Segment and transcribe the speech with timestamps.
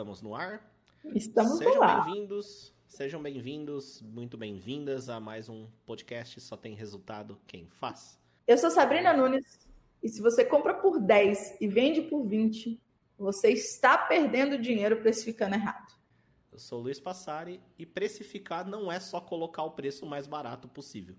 [0.00, 0.62] Estamos no ar.
[1.14, 2.04] Estamos sejam no ar.
[2.06, 8.18] bem-vindos, sejam bem-vindos, muito bem-vindas a mais um podcast Só Tem Resultado Quem Faz.
[8.46, 9.68] Eu sou Sabrina Nunes
[10.02, 12.80] e se você compra por 10 e vende por 20,
[13.18, 15.92] você está perdendo dinheiro precificando errado.
[16.50, 21.14] Eu sou Luiz Passari e precificar não é só colocar o preço mais barato possível.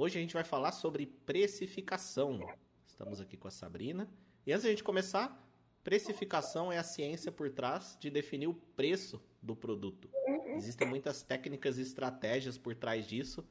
[0.00, 2.38] Hoje a gente vai falar sobre precificação.
[2.86, 4.08] Estamos aqui com a Sabrina.
[4.46, 5.44] E antes de a gente começar,
[5.82, 10.08] precificação é a ciência por trás de definir o preço do produto.
[10.54, 13.44] Existem muitas técnicas e estratégias por trás disso,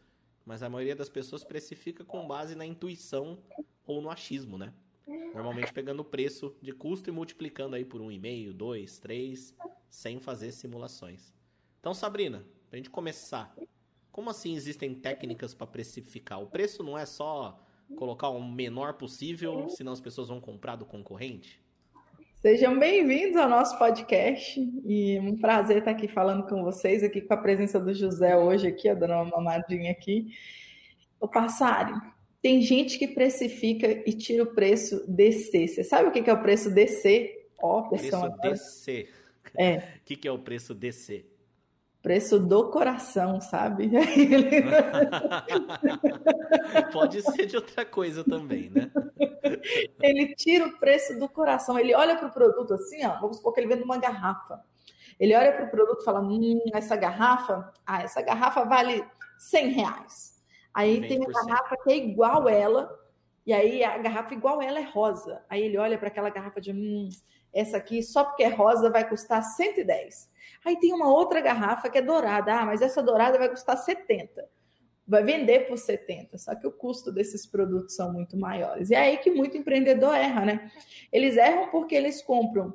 [0.46, 3.44] mas a maioria das pessoas precifica com base na intuição
[3.86, 4.74] ou no achismo, né?
[5.06, 9.54] Normalmente pegando o preço de custo e multiplicando aí por um e meio, dois, três,
[9.90, 11.34] sem fazer simulações.
[11.82, 13.54] Então, Sabrina, pra gente começar,
[14.18, 16.42] como assim existem técnicas para precificar?
[16.42, 17.64] O preço não é só
[17.96, 21.62] colocar o menor possível, senão as pessoas vão comprar do concorrente?
[22.42, 27.32] Sejam bem-vindos ao nosso podcast e um prazer estar aqui falando com vocês, aqui com
[27.32, 30.34] a presença do José hoje aqui, dando uma mamadinha aqui.
[31.20, 31.94] O Passari,
[32.42, 35.68] tem gente que precifica e tira o preço DC.
[35.68, 37.50] Você sabe o que é o preço DC?
[37.62, 39.10] Ó, preço DC.
[39.56, 39.76] É.
[39.76, 41.24] O que, que é o preço DC?
[42.08, 43.92] Preço do coração, sabe?
[46.94, 48.90] Pode ser de outra coisa também, né?
[50.02, 51.78] Ele tira o preço do coração.
[51.78, 53.20] Ele olha para o produto assim, ó.
[53.20, 54.64] Vamos supor que ele vende uma garrafa.
[55.20, 59.04] Ele olha para o produto e fala: Hum, essa garrafa, ah, essa garrafa vale
[59.38, 60.42] 100 reais.
[60.74, 62.90] Aí tem a garrafa que é igual ela,
[63.48, 65.42] e aí a garrafa igual ela é rosa.
[65.50, 67.08] Aí ele olha para aquela garrafa de hum,
[67.54, 70.30] essa aqui, só porque é rosa, vai custar 110.
[70.66, 72.54] Aí tem uma outra garrafa que é dourada.
[72.54, 74.46] Ah, mas essa dourada vai custar 70.
[75.08, 78.90] Vai vender por 70, só que o custo desses produtos são muito maiores.
[78.90, 80.72] E é aí que muito empreendedor erra, né?
[81.10, 82.74] Eles erram porque eles compram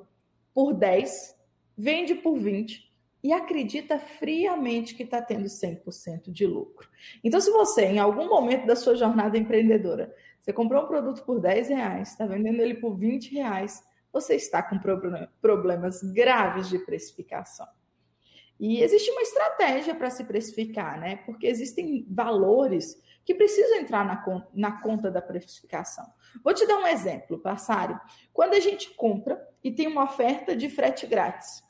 [0.54, 1.36] por 10,
[1.76, 2.90] vende por 20
[3.22, 6.88] e acredita friamente que está tendo 100% de lucro.
[7.22, 10.12] Então, se você, em algum momento da sua jornada empreendedora,
[10.42, 13.80] você comprou um produto por 10 reais, está vendendo ele por 20 reais,
[14.12, 14.76] você está com
[15.40, 17.68] problemas graves de precificação.
[18.58, 21.16] E existe uma estratégia para se precificar, né?
[21.24, 26.04] Porque existem valores que precisam entrar na, na conta da precificação.
[26.42, 28.00] Vou te dar um exemplo, Passário.
[28.32, 31.62] Quando a gente compra e tem uma oferta de frete grátis,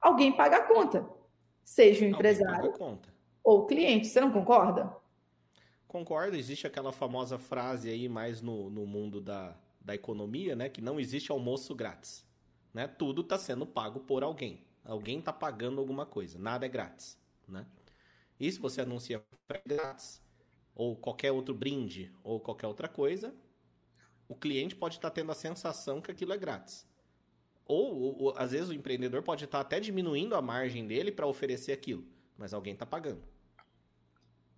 [0.00, 1.08] alguém paga a conta,
[1.62, 2.72] seja o empresário
[3.42, 4.08] ou o cliente.
[4.08, 5.03] Você não concorda?
[5.94, 6.36] Concordo.
[6.36, 10.68] Existe aquela famosa frase aí mais no, no mundo da, da economia, né?
[10.68, 12.26] Que não existe almoço grátis.
[12.72, 12.88] Né?
[12.88, 14.64] Tudo está sendo pago por alguém.
[14.84, 16.36] Alguém está pagando alguma coisa.
[16.36, 17.16] Nada é grátis.
[17.46, 17.64] Né?
[18.40, 19.24] E se você anuncia
[19.64, 20.20] grátis,
[20.74, 23.32] ou qualquer outro brinde, ou qualquer outra coisa,
[24.26, 26.84] o cliente pode estar tá tendo a sensação que aquilo é grátis.
[27.64, 31.28] Ou, ou, às vezes o empreendedor pode estar tá até diminuindo a margem dele para
[31.28, 32.04] oferecer aquilo,
[32.36, 33.22] mas alguém está pagando.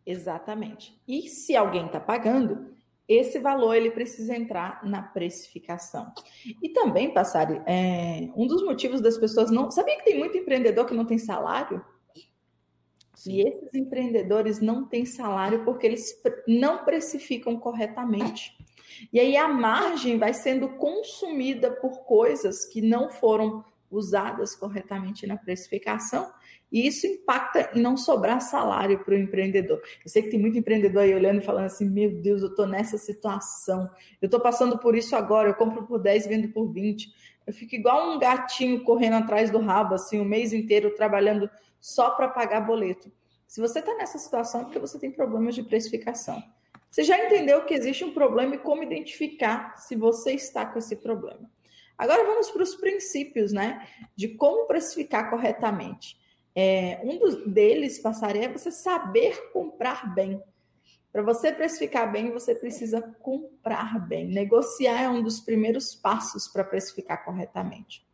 [0.07, 0.97] Exatamente.
[1.07, 2.77] E se alguém está pagando,
[3.09, 6.13] esse valor ele precisa entrar na precificação.
[6.63, 9.71] E também, Passar, é, um dos motivos das pessoas não.
[9.71, 11.85] Sabia que tem muito empreendedor que não tem salário?
[13.15, 13.33] Sim.
[13.33, 18.57] E esses empreendedores não têm salário porque eles não precificam corretamente.
[19.13, 25.37] E aí a margem vai sendo consumida por coisas que não foram usadas corretamente na
[25.37, 26.31] precificação,
[26.71, 29.81] e isso impacta em não sobrar salário para o empreendedor.
[30.05, 32.67] Eu sei que tem muito empreendedor aí olhando e falando assim: meu Deus, eu estou
[32.67, 33.89] nessa situação,
[34.21, 37.09] eu estou passando por isso agora, eu compro por 10 vendo por 20.
[37.47, 41.49] Eu fico igual um gatinho correndo atrás do rabo, assim, o mês inteiro trabalhando
[41.81, 43.11] só para pagar boleto.
[43.47, 46.43] Se você está nessa situação, é porque você tem problemas de precificação.
[46.91, 50.97] Você já entendeu que existe um problema e como identificar se você está com esse
[50.97, 51.49] problema.
[51.99, 53.87] Agora vamos para os princípios, né?
[54.15, 56.19] De como precificar corretamente.
[56.55, 60.43] É, um dos deles, passaria, é você saber comprar bem.
[61.13, 64.29] Para você precificar bem, você precisa comprar bem.
[64.29, 68.07] Negociar é um dos primeiros passos para precificar corretamente.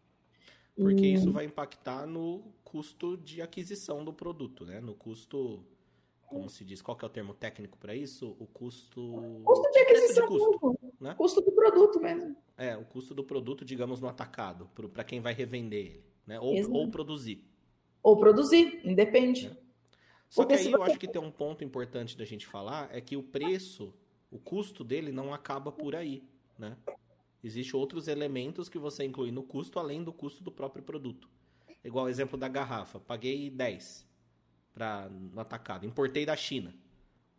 [0.77, 1.15] Porque e...
[1.15, 4.81] isso vai impactar no custo de aquisição do produto, né?
[4.81, 5.65] No custo,
[6.33, 8.35] como se diz, qual que é o termo técnico para isso?
[8.41, 9.43] O custo.
[9.45, 10.27] Custo de aquisição.
[10.27, 11.15] De custo, né?
[11.15, 12.35] custo do produto mesmo.
[12.57, 16.41] É, o custo do produto, digamos, no atacado, para quem vai revender ele, né?
[16.41, 17.45] Ou, ou produzir.
[18.03, 19.49] Ou produzir, independe.
[19.49, 19.57] É.
[20.29, 20.77] Só Porque que aí você...
[20.77, 23.95] eu acho que tem um ponto importante da gente falar, é que o preço,
[24.31, 26.27] o custo dele não acaba por aí,
[26.59, 26.79] né?
[27.45, 31.29] Existem outros elementos que você inclui no custo, além do custo do próprio produto.
[31.85, 32.99] Igual o exemplo da garrafa.
[33.01, 34.12] Paguei 10
[34.73, 35.87] pra, no atacado.
[35.87, 36.75] Importei da China.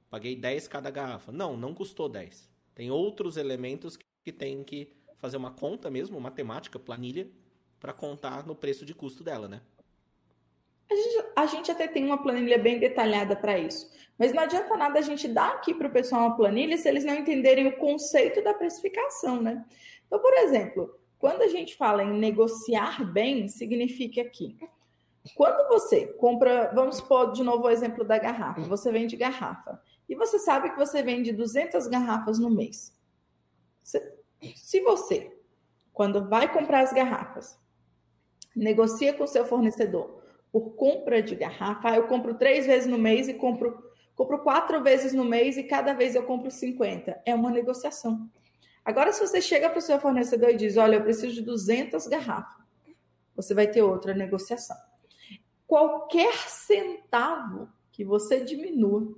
[0.10, 1.32] paguei 10 cada garrafa.
[1.32, 2.50] Não, não custou 10.
[2.76, 7.30] Tem outros elementos que tem que fazer uma conta mesmo, matemática, planilha,
[7.80, 9.62] para contar no preço de custo dela, né?
[10.90, 13.90] A gente, a gente até tem uma planilha bem detalhada para isso.
[14.18, 17.04] Mas não adianta nada a gente dar aqui para o pessoal uma planilha se eles
[17.04, 19.66] não entenderem o conceito da precificação, né?
[20.06, 24.56] Então, por exemplo, quando a gente fala em negociar bem, significa que
[25.36, 30.16] quando você compra, vamos supor de novo o exemplo da garrafa, você vende garrafa e
[30.16, 32.94] você sabe que você vende 200 garrafas no mês.
[34.56, 35.32] Se você,
[35.94, 37.58] quando vai comprar as garrafas,
[38.54, 40.22] negocia com seu fornecedor
[40.52, 45.14] por compra de garrafa, eu compro três vezes no mês e compro, compro quatro vezes
[45.14, 47.22] no mês e cada vez eu compro 50.
[47.26, 48.30] É uma negociação.
[48.86, 52.06] Agora, se você chega para o seu fornecedor e diz: Olha, eu preciso de 200
[52.08, 52.64] garrafas,
[53.36, 54.78] você vai ter outra negociação.
[55.74, 59.12] Qualquer centavo que você diminua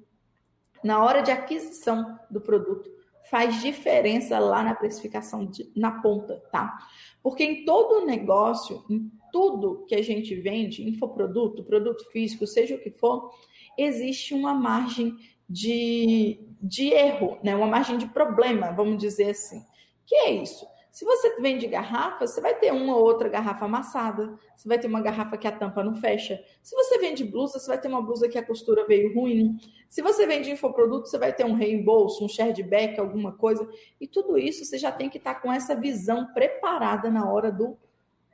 [0.82, 2.90] na hora de aquisição do produto
[3.30, 6.78] faz diferença lá na precificação, de, na ponta, tá?
[7.22, 12.80] Porque em todo negócio, em tudo que a gente vende, infoproduto, produto físico, seja o
[12.80, 13.34] que for,
[13.78, 15.14] existe uma margem
[15.50, 17.54] de, de erro, né?
[17.54, 19.62] uma margem de problema, vamos dizer assim.
[20.06, 20.66] Que é isso?
[20.96, 24.88] Se você vende garrafa, você vai ter uma ou outra garrafa amassada, você vai ter
[24.88, 26.42] uma garrafa que a tampa não fecha.
[26.64, 29.58] Se você vende blusa, você vai ter uma blusa que a costura veio ruim.
[29.90, 33.70] Se você vende infoproduto, você vai ter um reembolso, um shareback, alguma coisa.
[34.00, 37.78] E tudo isso você já tem que estar com essa visão preparada na hora do,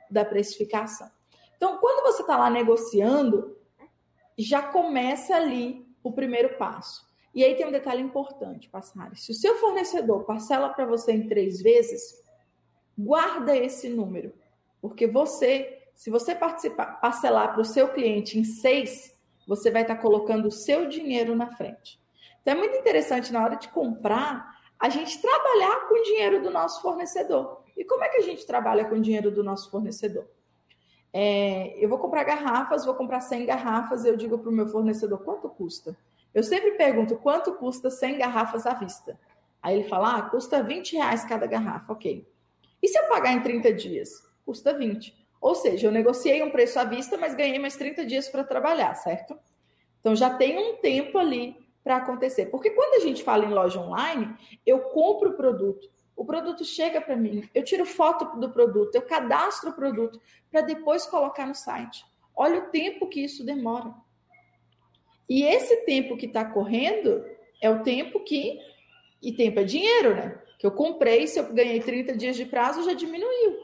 [0.07, 1.09] da precificação.
[1.57, 3.57] Então, quando você está lá negociando,
[4.37, 7.09] já começa ali o primeiro passo.
[7.33, 9.25] E aí tem um detalhe importante, Passares.
[9.25, 12.21] Se o seu fornecedor parcela para você em três vezes,
[12.97, 14.33] guarda esse número.
[14.81, 19.15] Porque você, se você participar, parcelar para o seu cliente em seis,
[19.47, 21.99] você vai estar tá colocando o seu dinheiro na frente.
[22.41, 26.49] Então é muito interessante na hora de comprar a gente trabalhar com o dinheiro do
[26.49, 27.63] nosso fornecedor.
[27.77, 30.27] E como é que a gente trabalha com o dinheiro do nosso fornecedor?
[31.13, 35.19] É, eu vou comprar garrafas, vou comprar 100 garrafas, eu digo para o meu fornecedor
[35.19, 35.95] quanto custa.
[36.33, 39.19] Eu sempre pergunto quanto custa 100 garrafas à vista.
[39.61, 42.27] Aí ele fala, ah, custa 20 reais cada garrafa, ok.
[42.81, 44.23] E se eu pagar em 30 dias?
[44.45, 45.15] Custa 20.
[45.39, 48.93] Ou seja, eu negociei um preço à vista, mas ganhei mais 30 dias para trabalhar,
[48.95, 49.37] certo?
[49.99, 52.47] Então já tem um tempo ali para acontecer.
[52.47, 54.35] Porque quando a gente fala em loja online,
[54.65, 59.01] eu compro o produto, o produto chega para mim, eu tiro foto do produto, eu
[59.01, 60.19] cadastro o produto
[60.51, 62.05] para depois colocar no site.
[62.35, 63.93] Olha o tempo que isso demora.
[65.27, 67.25] E esse tempo que está correndo
[67.61, 68.59] é o tempo que.
[69.21, 70.40] E tempo é dinheiro, né?
[70.61, 73.57] Que eu comprei, se eu ganhei 30 dias de prazo, já diminuiu.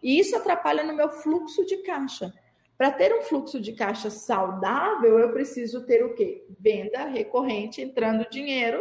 [0.00, 2.32] E isso atrapalha no meu fluxo de caixa.
[2.78, 6.46] Para ter um fluxo de caixa saudável, eu preciso ter o quê?
[6.60, 8.80] Venda recorrente, entrando dinheiro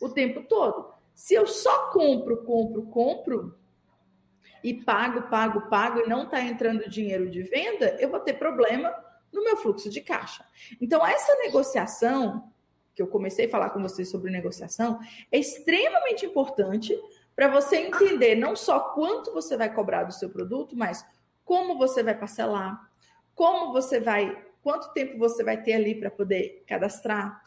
[0.00, 0.90] o tempo todo.
[1.14, 3.58] Se eu só compro, compro, compro
[4.64, 8.90] e pago, pago, pago e não está entrando dinheiro de venda, eu vou ter problema
[9.30, 10.46] no meu fluxo de caixa.
[10.80, 12.50] Então, essa negociação,
[12.94, 14.98] que eu comecei a falar com vocês sobre negociação,
[15.30, 16.98] é extremamente importante
[17.34, 21.04] para você entender não só quanto você vai cobrar do seu produto, mas
[21.44, 22.90] como você vai parcelar,
[23.34, 27.42] como você vai, quanto tempo você vai ter ali para poder cadastrar,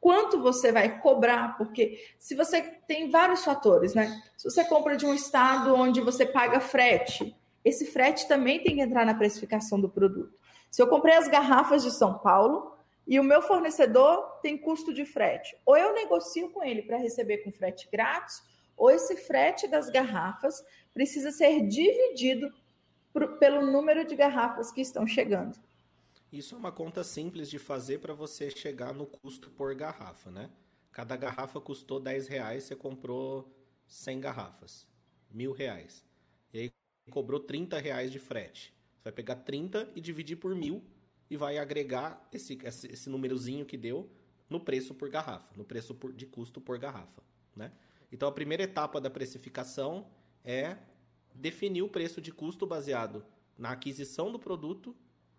[0.00, 4.20] quanto você vai cobrar, porque se você tem vários fatores, né?
[4.36, 8.82] Se você compra de um estado onde você paga frete, esse frete também tem que
[8.82, 10.32] entrar na precificação do produto.
[10.70, 12.77] Se eu comprei as garrafas de São Paulo
[13.08, 17.38] e o meu fornecedor tem custo de frete, ou eu negocio com ele para receber
[17.38, 18.42] com frete grátis,
[18.76, 20.62] ou esse frete das garrafas
[20.92, 22.52] precisa ser dividido
[23.40, 25.58] pelo número de garrafas que estão chegando.
[26.30, 30.50] Isso é uma conta simples de fazer para você chegar no custo por garrafa, né?
[30.92, 33.50] Cada garrafa custou 10 reais, você comprou
[33.86, 34.86] 100 garrafas,
[35.30, 36.04] mil reais.
[36.52, 36.70] E aí
[37.10, 38.74] cobrou 30 reais de frete.
[38.96, 40.84] Você vai pegar 30 e dividir por mil
[41.30, 44.10] e vai agregar esse, esse, esse númerozinho que deu
[44.48, 47.22] no preço por garrafa, no preço por, de custo por garrafa,
[47.54, 47.72] né?
[48.10, 50.06] Então a primeira etapa da precificação
[50.44, 50.78] é
[51.34, 53.24] definir o preço de custo baseado
[53.56, 54.96] na aquisição do produto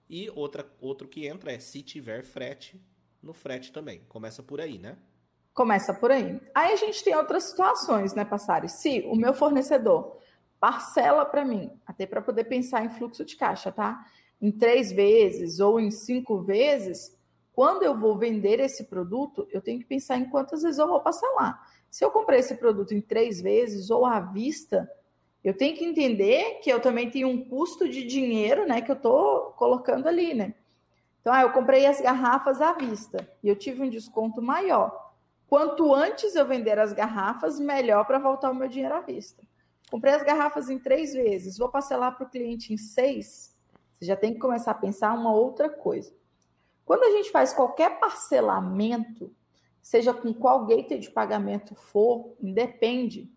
[0.09, 2.79] e outra, outro que entra é se tiver frete,
[3.21, 4.01] no frete também.
[4.07, 4.97] Começa por aí, né?
[5.53, 6.39] Começa por aí.
[6.53, 8.73] Aí a gente tem outras situações, né, Passares?
[8.73, 10.17] Se o meu fornecedor
[10.59, 14.05] parcela para mim, até para poder pensar em fluxo de caixa, tá?
[14.41, 17.17] Em três vezes ou em cinco vezes,
[17.53, 21.01] quando eu vou vender esse produto, eu tenho que pensar em quantas vezes eu vou
[21.01, 21.61] parcelar.
[21.89, 24.89] Se eu comprei esse produto em três vezes ou à vista,
[25.43, 28.95] eu tenho que entender que eu também tenho um custo de dinheiro, né, que eu
[28.95, 30.53] estou colocando ali, né?
[31.19, 35.13] Então, ah, eu comprei as garrafas à vista e eu tive um desconto maior.
[35.47, 39.43] Quanto antes eu vender as garrafas, melhor para voltar o meu dinheiro à vista.
[39.89, 43.48] Comprei as garrafas em três vezes, vou parcelar para o cliente em seis.
[43.99, 46.13] Você já tem que começar a pensar uma outra coisa.
[46.85, 49.35] Quando a gente faz qualquer parcelamento,
[49.81, 53.29] seja com qual gateway de pagamento for, independe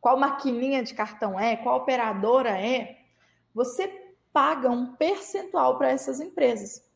[0.00, 3.00] qual maquininha de cartão é, qual operadora é,
[3.52, 3.88] você
[4.32, 6.86] paga um percentual para essas empresas.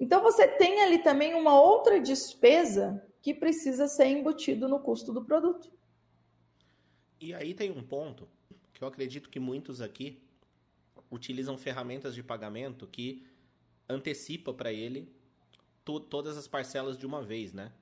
[0.00, 5.24] Então você tem ali também uma outra despesa que precisa ser embutido no custo do
[5.24, 5.70] produto.
[7.20, 8.28] E aí tem um ponto
[8.72, 10.22] que eu acredito que muitos aqui
[11.10, 13.26] utilizam ferramentas de pagamento que
[13.88, 15.12] antecipa para ele
[15.84, 17.72] to todas as parcelas de uma vez, né?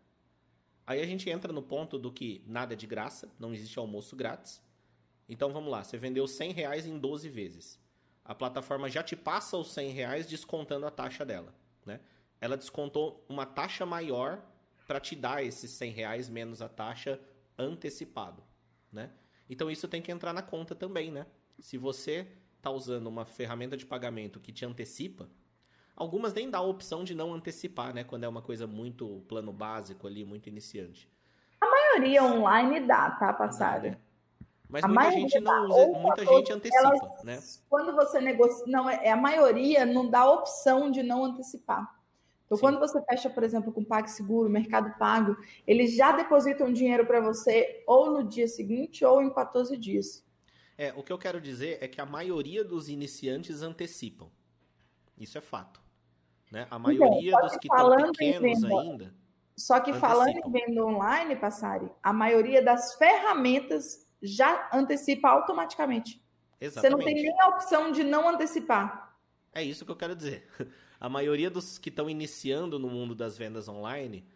[0.86, 4.14] Aí a gente entra no ponto do que nada é de graça, não existe almoço
[4.14, 4.62] grátis.
[5.28, 7.80] Então vamos lá, você vendeu 100 reais em 12 vezes.
[8.24, 11.52] A plataforma já te passa os 100 reais descontando a taxa dela
[11.86, 12.00] né?
[12.40, 14.44] Ela descontou uma taxa maior
[14.86, 17.18] para te dar esses 100 reais menos a taxa
[17.56, 18.42] antecipado,
[18.92, 19.10] né?
[19.48, 21.26] Então isso tem que entrar na conta também, né?
[21.60, 22.26] Se você
[22.66, 25.28] está usando uma ferramenta de pagamento que te antecipa,
[25.94, 28.02] algumas nem dá a opção de não antecipar, né?
[28.02, 31.08] Quando é uma coisa muito plano básico ali, muito iniciante.
[31.60, 33.90] A maioria online dá, tá, passada?
[33.90, 33.96] Né?
[34.68, 37.40] Mas a muita gente não usa, muita gente antecipa, elas, né?
[37.70, 41.94] Quando você negocia, não é, é, a maioria não dá opção de não antecipar.
[42.46, 42.62] Então, Sim.
[42.62, 47.84] quando você fecha, por exemplo, com PagSeguro, Mercado Pago, eles já depositam dinheiro para você
[47.86, 50.25] ou no dia seguinte ou em 14 dias.
[50.78, 54.28] É, o que eu quero dizer é que a maioria dos iniciantes antecipam.
[55.16, 55.80] Isso é fato.
[56.50, 56.66] Né?
[56.70, 59.14] A maioria então, dos que estão pequenos venda, ainda.
[59.56, 60.08] Só que antecipam.
[60.08, 66.22] falando em venda online, Passari, a maioria das ferramentas já antecipa automaticamente.
[66.60, 66.90] Exatamente.
[66.90, 69.16] Você não tem nem a opção de não antecipar.
[69.52, 70.46] É isso que eu quero dizer.
[70.98, 74.26] A maioria dos que estão iniciando no mundo das vendas online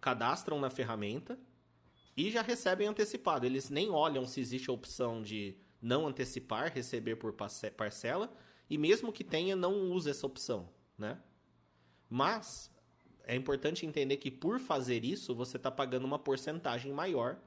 [0.00, 1.36] cadastram na ferramenta
[2.18, 3.46] e já recebem antecipado.
[3.46, 8.28] Eles nem olham se existe a opção de não antecipar, receber por parcela,
[8.68, 11.16] e mesmo que tenha, não usa essa opção, né?
[12.10, 12.74] Mas
[13.22, 17.38] é importante entender que por fazer isso, você está pagando uma porcentagem maior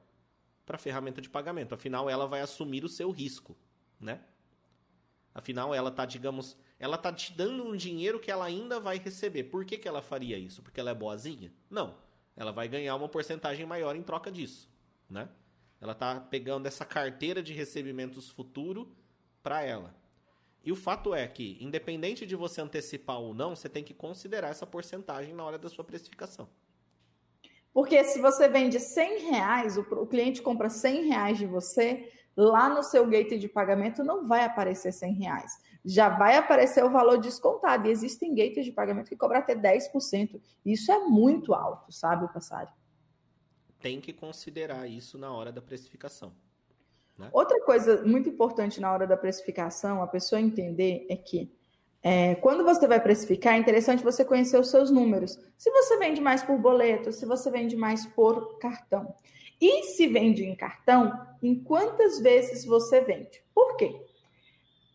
[0.66, 1.76] para a ferramenta de pagamento.
[1.76, 3.58] Afinal, ela vai assumir o seu risco,
[4.00, 4.22] né?
[5.36, 9.46] Afinal, ela tá, digamos, ela tá te dando um dinheiro que ela ainda vai receber.
[9.46, 10.62] Por que, que ela faria isso?
[10.62, 11.52] Porque ela é boazinha?
[11.70, 11.98] Não.
[12.36, 14.70] Ela vai ganhar uma porcentagem maior em troca disso,
[15.10, 15.30] né?
[15.80, 18.96] Ela tá pegando essa carteira de recebimentos futuro
[19.42, 19.96] para ela.
[20.64, 24.50] E o fato é que, independente de você antecipar ou não, você tem que considerar
[24.50, 26.48] essa porcentagem na hora da sua precificação.
[27.74, 32.70] Porque se você vende 100 reais, o, o cliente compra 100 reais de você, lá
[32.70, 35.52] no seu gateway de pagamento não vai aparecer 100 reais.
[35.84, 37.88] Já vai aparecer o valor descontado.
[37.88, 40.40] E existem gateways de pagamento que cobram até 10%.
[40.66, 42.70] Isso é muito alto, sabe, Passari?
[43.80, 46.32] Tem que considerar isso na hora da precificação.
[47.18, 47.30] Né?
[47.32, 51.52] Outra coisa muito importante na hora da precificação, a pessoa entender é que
[52.04, 55.40] é, quando você vai precificar, é interessante você conhecer os seus números.
[55.58, 59.14] Se você vende mais por boleto, se você vende mais por cartão.
[59.60, 63.44] E se vende em cartão, em quantas vezes você vende?
[63.54, 64.02] Por quê?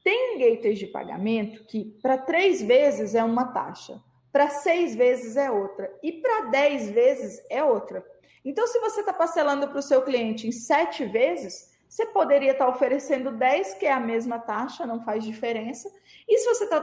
[0.06, 5.50] Tem gateways de pagamento que para três vezes é uma taxa, para seis vezes é
[5.50, 8.06] outra e para dez vezes é outra.
[8.44, 12.66] Então, se você está parcelando para o seu cliente em sete vezes, você poderia estar
[12.66, 15.90] tá oferecendo 10, que é a mesma taxa, não faz diferença.
[16.28, 16.82] E se você está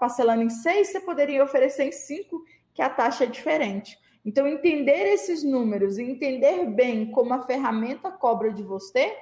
[0.00, 3.96] parcelando em 6, você poderia oferecer em 5, que a taxa é diferente.
[4.24, 9.16] Então, entender esses números e entender bem como a ferramenta cobra de você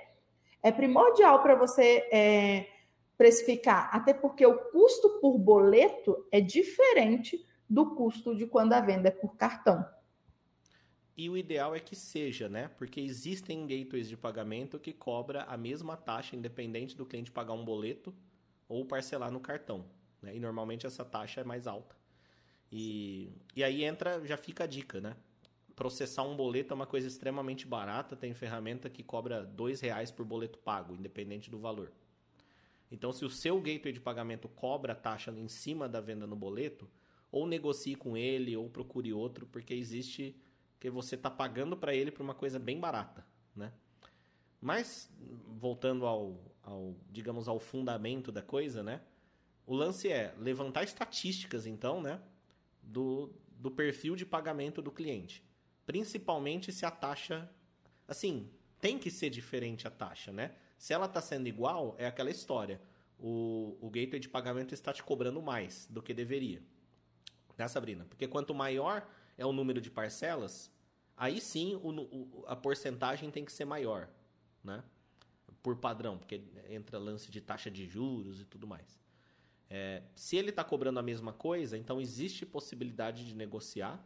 [0.63, 2.76] é primordial para você é,
[3.17, 9.09] precificar, até porque o custo por boleto é diferente do custo de quando a venda
[9.09, 9.85] é por cartão.
[11.17, 12.69] E o ideal é que seja, né?
[12.77, 17.65] Porque existem gateways de pagamento que cobra a mesma taxa, independente do cliente pagar um
[17.65, 18.15] boleto
[18.69, 19.87] ou parcelar no cartão.
[20.21, 20.37] Né?
[20.37, 21.97] E normalmente essa taxa é mais alta.
[22.71, 25.17] E, e aí entra, já fica a dica, né?
[25.75, 30.25] Processar um boleto é uma coisa extremamente barata, tem ferramenta que cobra dois reais por
[30.27, 31.93] boleto pago, independente do valor.
[32.91, 36.37] Então, se o seu gateway de pagamento cobra a taxa em cima da venda no
[36.37, 36.89] boleto,
[37.31, 40.37] ou negocie com ele, ou procure outro, porque existe
[40.79, 43.73] que você está pagando para ele por uma coisa bem barata, né?
[44.61, 45.11] Mas
[45.59, 49.01] voltando ao, ao, digamos, ao fundamento da coisa, né?
[49.67, 52.21] O lance é levantar estatísticas, então, né,
[52.81, 55.45] do, do perfil de pagamento do cliente,
[55.85, 57.51] principalmente se a taxa,
[58.07, 58.49] assim,
[58.81, 60.55] tem que ser diferente a taxa, né?
[60.77, 62.81] Se ela está sendo igual, é aquela história.
[63.19, 66.63] O, o gateway de pagamento está te cobrando mais do que deveria.
[67.57, 68.05] Né, Sabrina?
[68.05, 70.71] Porque quanto maior é o número de parcelas,
[71.17, 74.09] aí sim o, o, a porcentagem tem que ser maior,
[74.63, 74.85] né?
[75.63, 78.99] Por padrão, porque entra lance de taxa de juros e tudo mais.
[79.69, 84.01] É, se ele está cobrando a mesma coisa, então existe possibilidade de negociar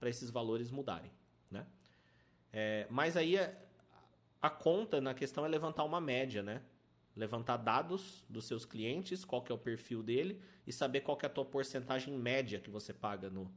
[0.00, 1.12] para esses valores mudarem,
[1.50, 1.66] né?
[2.52, 3.36] É, mas aí
[4.40, 6.62] a, conta na questão é levantar uma média, né?
[7.14, 11.24] Levantar dados dos seus clientes, qual que é o perfil dele e saber qual que
[11.24, 13.50] é a tua porcentagem média que você paga no,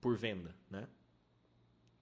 [0.00, 0.86] por venda, né?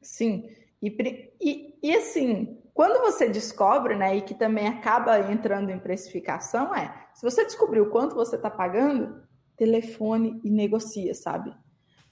[0.01, 0.51] Sim.
[0.83, 6.75] E, e, e, assim, quando você descobre, né, e que também acaba entrando em precificação,
[6.75, 9.23] é se você descobriu quanto você está pagando,
[9.57, 11.55] telefone e negocia, sabe?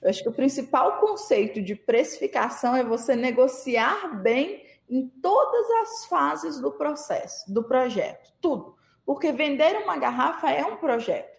[0.01, 6.05] Eu acho que o principal conceito de precificação é você negociar bem em todas as
[6.05, 8.75] fases do processo, do projeto, tudo.
[9.05, 11.31] Porque vender uma garrafa é um projeto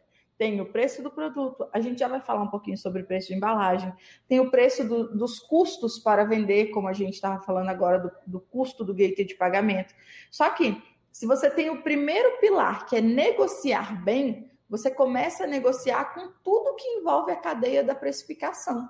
[0.43, 3.29] tem o preço do produto, a gente já vai falar um pouquinho sobre o preço
[3.29, 3.93] de embalagem,
[4.27, 8.11] tem o preço do, dos custos para vender, como a gente estava falando agora do,
[8.27, 9.95] do custo do gateway de pagamento.
[10.33, 10.83] Só que,
[11.13, 16.33] se você tem o primeiro pilar, que é negociar bem, você começa a negociar com
[16.43, 18.89] tudo que envolve a cadeia da precificação.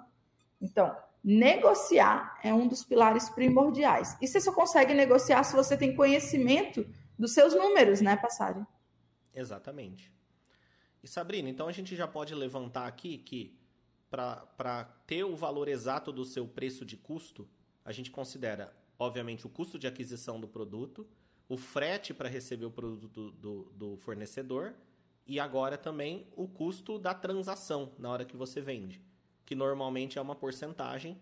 [0.59, 4.17] Então, negociar é um dos pilares primordiais.
[4.21, 6.87] E você só consegue negociar se você tem conhecimento
[7.19, 8.65] dos seus números, né, Passari?
[9.35, 10.13] Exatamente.
[11.03, 13.59] E Sabrina, então a gente já pode levantar aqui que
[14.11, 17.49] para ter o valor exato do seu preço de custo,
[17.83, 21.09] a gente considera, obviamente, o custo de aquisição do produto,
[21.49, 24.75] o frete para receber o produto do, do, fornecedor
[25.27, 29.03] e agora também o custo da transação na hora que você vende,
[29.45, 31.21] que normalmente é uma porcentagem,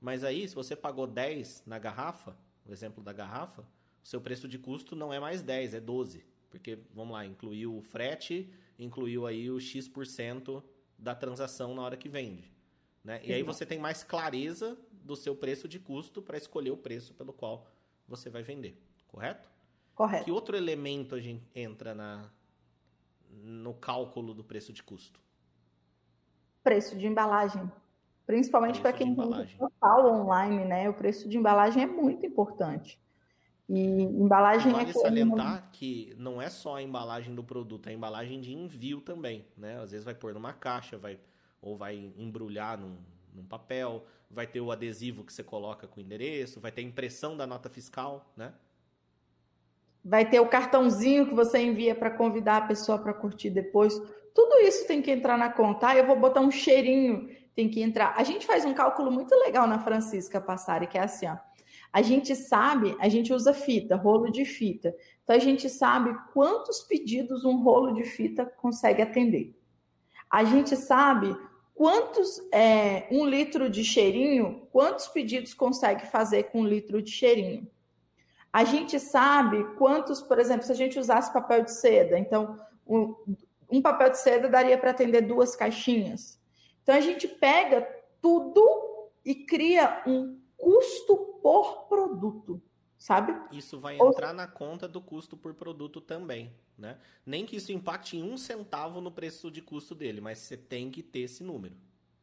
[0.00, 2.36] mas aí se você pagou 10 na garrafa,
[2.66, 3.62] o exemplo da garrafa,
[4.02, 7.76] o seu preço de custo não é mais 10, é 12, porque vamos lá, incluiu
[7.76, 10.62] o frete, incluiu aí o X%
[10.98, 12.50] da transação na hora que vende.
[13.02, 13.20] Né?
[13.24, 17.14] E aí você tem mais clareza do seu preço de custo para escolher o preço
[17.14, 17.66] pelo qual
[18.06, 19.50] você vai vender, correto?
[19.94, 20.24] Correto.
[20.24, 22.30] Que outro elemento a gente entra na,
[23.30, 25.20] no cálculo do preço de custo?
[26.62, 27.70] Preço de embalagem.
[28.26, 30.88] Principalmente para quem tem total online, né?
[30.88, 33.00] O preço de embalagem é muito importante.
[33.68, 37.94] E embalagem vale é salientar que não é só a embalagem do produto, é a
[37.94, 39.80] embalagem de envio também, né?
[39.80, 41.18] Às vezes vai pôr numa caixa, vai
[41.60, 42.98] ou vai embrulhar num,
[43.32, 46.84] num papel, vai ter o adesivo que você coloca com o endereço, vai ter a
[46.84, 48.52] impressão da nota fiscal, né?
[50.04, 53.94] Vai ter o cartãozinho que você envia para convidar a pessoa para curtir depois.
[54.34, 55.88] Tudo isso tem que entrar na conta.
[55.88, 58.14] Ah, eu vou botar um cheirinho, tem que entrar.
[58.16, 61.36] A gente faz um cálculo muito legal na Francisca Passari, que é assim, ó
[61.92, 64.96] a gente sabe, a gente usa fita, rolo de fita.
[65.22, 69.54] Então a gente sabe quantos pedidos um rolo de fita consegue atender.
[70.30, 71.36] A gente sabe
[71.74, 77.70] quantos é, um litro de cheirinho, quantos pedidos consegue fazer com um litro de cheirinho.
[78.50, 83.14] A gente sabe quantos, por exemplo, se a gente usasse papel de seda, então um,
[83.72, 86.38] um papel de seda daria para atender duas caixinhas.
[86.82, 87.88] Então a gente pega
[88.20, 88.62] tudo
[89.24, 92.62] e cria um custo por produto,
[92.98, 93.34] sabe?
[93.50, 94.34] Isso vai entrar Ou...
[94.34, 96.98] na conta do custo por produto também, né?
[97.24, 100.90] Nem que isso impacte em um centavo no preço de custo dele, mas você tem
[100.90, 101.74] que ter esse número.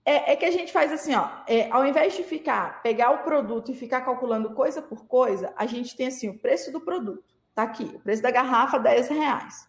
[0.06, 3.24] É, é que a gente faz assim, ó, é, ao invés de ficar, pegar o
[3.24, 7.36] produto e ficar calculando coisa por coisa, a gente tem assim, o preço do produto,
[7.54, 9.69] tá aqui, o preço da garrafa, 10 reais.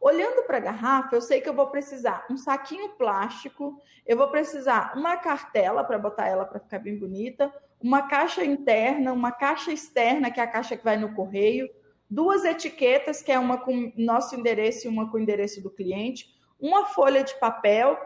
[0.00, 4.28] Olhando para a garrafa, eu sei que eu vou precisar um saquinho plástico, eu vou
[4.28, 9.72] precisar uma cartela para botar ela para ficar bem bonita, uma caixa interna, uma caixa
[9.72, 11.68] externa, que é a caixa que vai no correio,
[12.08, 16.28] duas etiquetas, que é uma com nosso endereço e uma com o endereço do cliente,
[16.60, 17.98] uma folha de papel,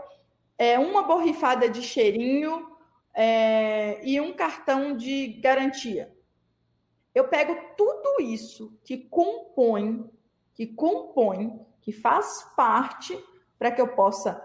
[0.58, 2.68] é, uma borrifada de cheirinho
[3.14, 6.12] é, e um cartão de garantia.
[7.14, 10.10] Eu pego tudo isso que compõe,
[10.54, 13.18] que compõe, que faz parte
[13.58, 14.42] para que eu possa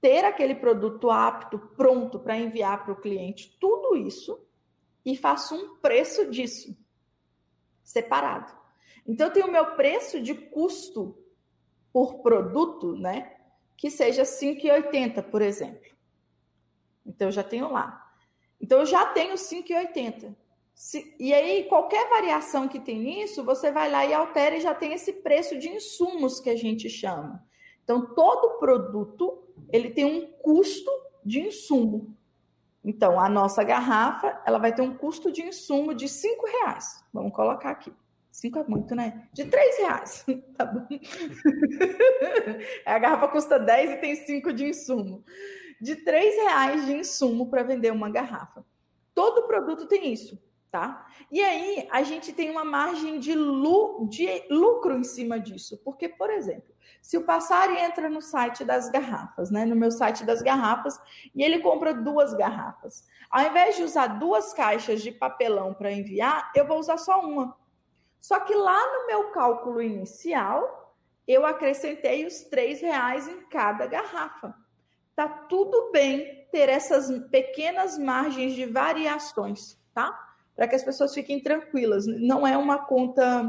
[0.00, 4.40] ter aquele produto apto, pronto para enviar para o cliente, tudo isso
[5.04, 6.76] e faço um preço disso
[7.82, 8.52] separado.
[9.06, 11.16] Então, eu tenho o meu preço de custo
[11.90, 13.36] por produto, né?
[13.76, 15.90] Que seja 5,80, por exemplo.
[17.06, 18.12] Então, eu já tenho lá.
[18.60, 20.36] Então, eu já tenho 5,80.
[21.18, 24.92] E aí, qualquer variação que tem nisso, você vai lá e altera e já tem
[24.92, 27.44] esse preço de insumos que a gente chama.
[27.82, 30.90] Então, todo produto, ele tem um custo
[31.24, 32.16] de insumo.
[32.84, 37.04] Então, a nossa garrafa, ela vai ter um custo de insumo de cinco reais.
[37.12, 37.92] Vamos colocar aqui.
[38.30, 39.28] Cinco é muito, né?
[39.32, 40.24] De três reais.
[40.56, 40.86] Tá bom?
[42.86, 45.24] a garrafa custa 10 e tem cinco de insumo.
[45.80, 48.64] de três reais de insumo para vender uma garrafa.
[49.14, 51.06] Todo produto tem isso, tá?
[51.30, 56.08] E aí a gente tem uma margem de, lu de lucro em cima disso, porque,
[56.08, 60.42] por exemplo, se o Passari entra no site das garrafas, né, no meu site das
[60.42, 61.00] garrafas,
[61.34, 66.50] e ele compra duas garrafas, ao invés de usar duas caixas de papelão para enviar,
[66.54, 67.56] eu vou usar só uma.
[68.20, 70.94] Só que lá no meu cálculo inicial,
[71.26, 74.54] eu acrescentei os três reais em cada garrafa.
[75.14, 80.27] Tá tudo bem ter essas pequenas margens de variações, tá?
[80.58, 82.04] Para que as pessoas fiquem tranquilas.
[82.04, 83.48] Não é uma conta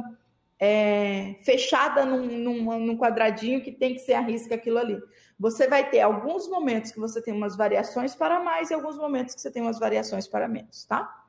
[0.60, 5.02] é, fechada num, num, num, quadradinho que tem que ser a risca aquilo ali.
[5.40, 9.34] Você vai ter alguns momentos que você tem umas variações para mais e alguns momentos
[9.34, 11.26] que você tem umas variações para menos, tá?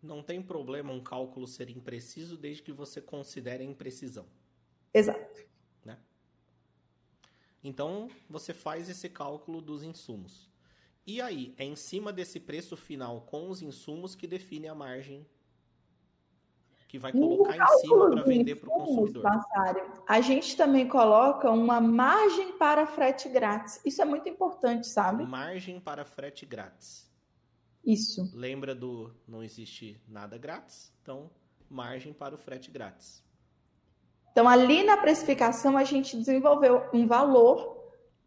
[0.00, 4.26] Não tem problema um cálculo ser impreciso desde que você considere a imprecisão.
[4.94, 5.44] Exato.
[5.84, 5.98] Né?
[7.64, 10.48] Então, você faz esse cálculo dos insumos.
[11.06, 15.24] E aí, é em cima desse preço final com os insumos que define a margem
[16.88, 19.24] que vai colocar em cima para vender para o consumidor.
[20.08, 23.80] a gente também coloca uma margem para frete grátis.
[23.84, 25.24] Isso é muito importante, sabe?
[25.24, 27.10] Margem para frete grátis.
[27.84, 28.30] Isso.
[28.34, 30.92] Lembra do não existe nada grátis?
[31.02, 31.30] Então,
[31.68, 33.22] margem para o frete grátis.
[34.32, 37.75] Então, ali na precificação, a gente desenvolveu um valor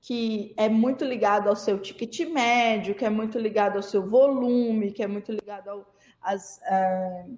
[0.01, 4.91] que é muito ligado ao seu ticket médio, que é muito ligado ao seu volume,
[4.91, 5.85] que é muito ligado
[6.21, 6.59] às.
[6.59, 7.38] Uh,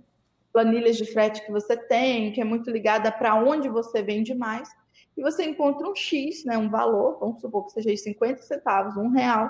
[0.52, 4.70] planilhas de frete que você tem, que é muito ligada para onde você vende mais,
[5.16, 8.98] e você encontra um X, né, um valor, vamos supor que seja de 50 centavos,
[8.98, 9.50] um real,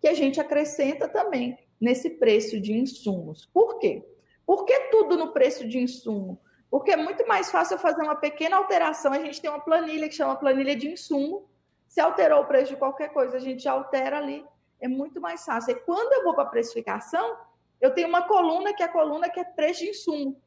[0.00, 3.46] que a gente acrescenta também nesse preço de insumos.
[3.46, 4.04] Por quê?
[4.44, 6.40] Por que tudo no preço de insumo?
[6.70, 9.12] Porque é muito mais fácil fazer uma pequena alteração.
[9.12, 11.48] A gente tem uma planilha que chama planilha de insumo.
[11.92, 14.42] Se alterou o preço de qualquer coisa, a gente altera ali.
[14.80, 15.72] É muito mais fácil.
[15.72, 17.36] E quando eu vou para a precificação,
[17.82, 20.40] eu tenho uma coluna que é a coluna que é preço de insumo.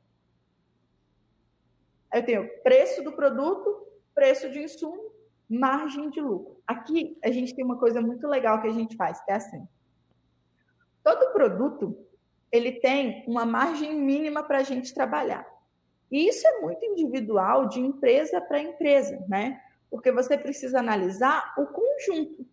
[2.12, 5.12] Eu tenho preço do produto, preço de insumo,
[5.47, 6.60] margem de lucro.
[6.65, 9.67] Aqui a gente tem uma coisa muito legal que a gente faz, que é assim.
[11.03, 11.95] Todo produto
[12.51, 15.45] ele tem uma margem mínima para a gente trabalhar.
[16.12, 19.62] E isso é muito individual de empresa para empresa, né?
[19.89, 22.45] Porque você precisa analisar o conjunto.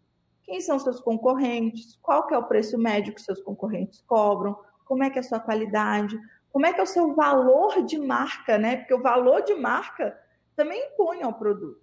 [0.44, 1.98] Quem são seus concorrentes?
[2.02, 4.56] Qual que é o preço médio que seus concorrentes cobram?
[4.92, 7.98] como é que é a sua qualidade, como é que é o seu valor de
[7.98, 8.76] marca, né?
[8.76, 10.14] Porque o valor de marca
[10.54, 11.80] também impõe ao produto.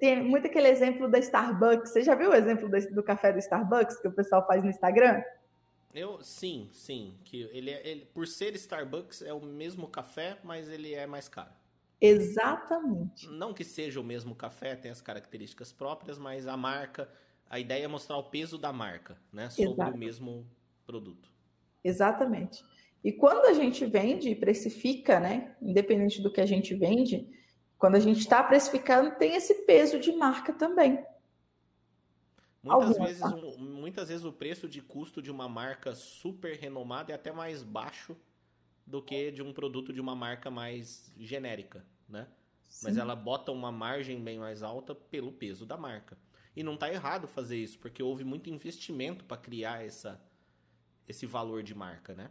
[0.00, 1.92] Tem muito aquele exemplo da Starbucks.
[1.92, 5.22] Você já viu o exemplo do café do Starbucks que o pessoal faz no Instagram?
[5.94, 10.68] Eu sim, sim, que ele, é, ele por ser Starbucks é o mesmo café, mas
[10.68, 11.61] ele é mais caro.
[12.02, 13.28] Exatamente.
[13.30, 17.08] Não que seja o mesmo café, tem as características próprias, mas a marca,
[17.48, 19.94] a ideia é mostrar o peso da marca, né, sobre Exato.
[19.94, 20.46] o mesmo
[20.84, 21.30] produto.
[21.84, 22.64] Exatamente.
[23.04, 27.28] E quando a gente vende e precifica, né, independente do que a gente vende,
[27.78, 31.04] quando a gente está precificando, tem esse peso de marca também.
[32.64, 33.22] Muitas vezes,
[33.58, 38.16] muitas vezes o preço de custo de uma marca super renomada é até mais baixo
[38.86, 42.28] do que de um produto de uma marca mais genérica, né?
[42.68, 42.86] Sim.
[42.86, 46.16] Mas ela bota uma margem bem mais alta pelo peso da marca.
[46.54, 50.20] E não está errado fazer isso, porque houve muito investimento para criar essa,
[51.06, 52.30] esse valor de marca, né?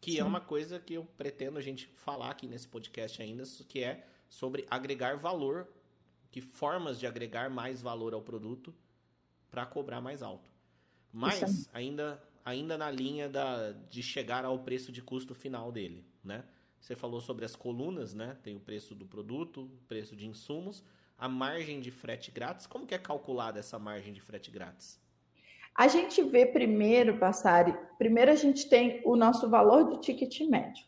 [0.00, 0.20] Que é Sim.
[0.20, 4.06] é uma coisa que eu pretendo a gente falar aqui nesse podcast ainda, que é
[4.28, 5.68] sobre agregar valor,
[6.30, 8.74] que formas de agregar mais valor ao produto
[9.50, 10.50] para cobrar mais alto.
[11.12, 16.44] Mas ainda ainda na linha da, de chegar ao preço de custo final dele, né?
[16.80, 18.36] Você falou sobre as colunas, né?
[18.42, 20.84] Tem o preço do produto, o preço de insumos,
[21.16, 22.66] a margem de frete grátis.
[22.66, 25.00] Como que é calculada essa margem de frete grátis?
[25.74, 30.84] A gente vê primeiro, Passari, primeiro a gente tem o nosso valor de ticket médio.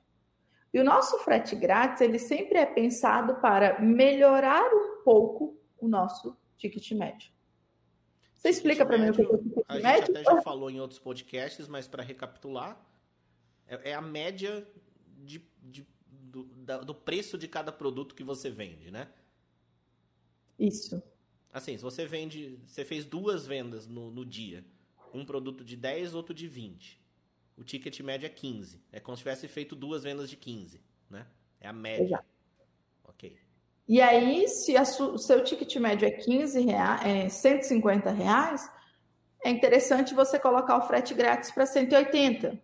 [0.72, 6.36] E o nosso frete grátis, ele sempre é pensado para melhorar um pouco o nosso
[6.58, 7.30] ticket médio.
[8.44, 9.88] Você explica para mim o que é ticket a médio?
[9.88, 12.78] A gente até já falou em outros podcasts, mas para recapitular,
[13.66, 14.68] é, é, a média
[15.16, 19.08] de, de, do, da, do preço de cada produto que você vende, né?
[20.58, 21.02] Isso.
[21.50, 24.62] Assim, se você vende, você fez duas vendas no, no dia,
[25.14, 27.00] um produto de 10, outro de 20.
[27.56, 28.78] O ticket médio é 15.
[28.92, 31.26] É como se tivesse feito duas vendas de 15, né?
[31.58, 32.04] É a média.
[32.04, 32.33] Exato.
[33.86, 38.70] E aí, se o seu ticket médio é 15 reais, é 150 reais,
[39.44, 42.58] é interessante você colocar o frete grátis para 180,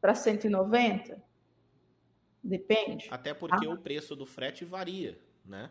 [0.00, 1.22] para 190.
[2.44, 3.08] Depende.
[3.10, 3.70] Até porque ah.
[3.70, 5.70] o preço do frete varia, né?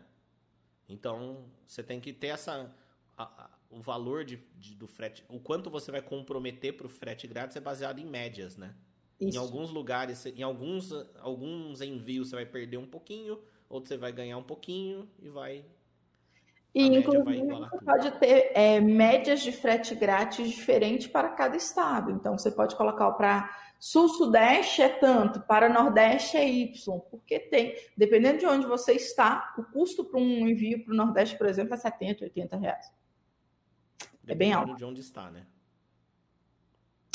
[0.88, 2.74] Então, você tem que ter essa.
[3.16, 7.26] A, o valor de, de, do frete, o quanto você vai comprometer para o frete
[7.26, 8.74] grátis é baseado em médias, né?
[9.20, 9.36] Isso.
[9.36, 14.12] Em alguns lugares, em alguns, alguns envios você vai perder um pouquinho, outros você vai
[14.12, 15.64] ganhar um pouquinho e vai.
[16.74, 22.10] E inclusive você pode ter é, médias de frete grátis diferentes para cada estado.
[22.10, 28.38] Então você pode colocar para Sul-Sudeste é tanto, para Nordeste é Y, porque tem, dependendo
[28.38, 31.76] de onde você está, o custo para um envio para o Nordeste, por exemplo, é
[31.76, 32.92] 70, 80 reais.
[34.26, 34.74] É bem alto.
[34.74, 35.46] de onde está, né?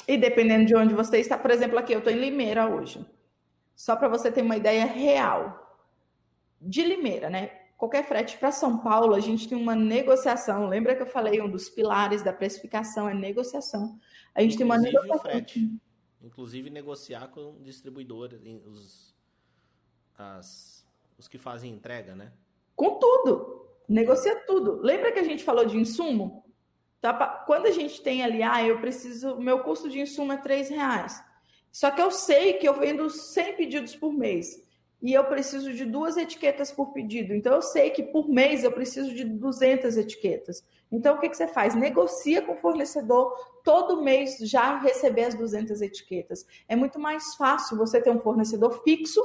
[0.08, 3.06] E dependendo de onde você está, por exemplo, aqui eu estou em Limeira hoje.
[3.76, 5.63] Só para você ter uma ideia real.
[6.64, 7.48] De Limeira, né?
[7.78, 10.68] Qualquer frete para São Paulo, a gente tem uma negociação.
[10.68, 14.00] Lembra que eu falei, um dos pilares da precificação é negociação.
[14.34, 15.16] A gente Inclusive tem uma negociação.
[15.18, 15.80] O frete.
[16.22, 19.14] Inclusive negociar com distribuidores, os,
[20.18, 22.32] as, os que fazem entrega, né?
[22.76, 23.68] Com tudo.
[23.90, 24.80] Negocia tudo.
[24.82, 26.46] Lembra que a gente falou de insumo?
[27.02, 27.14] Tá?
[27.46, 31.22] Quando a gente tem ali, ah, eu preciso, meu custo de insumo é três reais.
[31.70, 34.63] Só que eu sei que eu vendo 100 pedidos por mês
[35.04, 37.34] e eu preciso de duas etiquetas por pedido.
[37.34, 40.64] Então eu sei que por mês eu preciso de 200 etiquetas.
[40.90, 41.76] Então o que, que você faz?
[41.76, 43.36] Negocia com o fornecedor
[43.66, 46.48] todo mês já receber as 200 etiquetas.
[46.70, 49.22] É muito mais fácil você ter um fornecedor fixo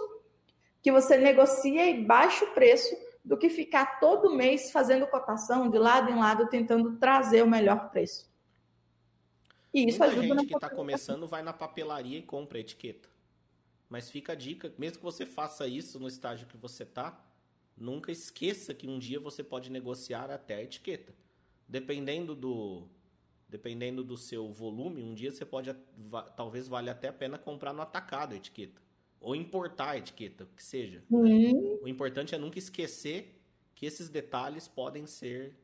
[0.83, 5.79] que você negocia e baixa o preço do que ficar todo mês fazendo cotação de
[5.79, 8.29] lado em lado tentando trazer o melhor preço.
[9.73, 13.08] E isso Muita ajuda gente que está começando vai na papelaria e compra a etiqueta.
[13.89, 17.25] Mas fica a dica, mesmo que você faça isso no estágio que você está,
[17.77, 21.15] nunca esqueça que um dia você pode negociar até a etiqueta.
[21.67, 22.89] Dependendo do
[23.49, 25.75] dependendo do seu volume, um dia você pode
[26.37, 28.81] talvez valha até a pena comprar no atacado a etiqueta.
[29.21, 31.03] Ou importar a etiqueta, que seja.
[31.11, 31.81] Uhum.
[31.83, 33.41] O importante é nunca esquecer
[33.75, 35.57] que esses detalhes podem ser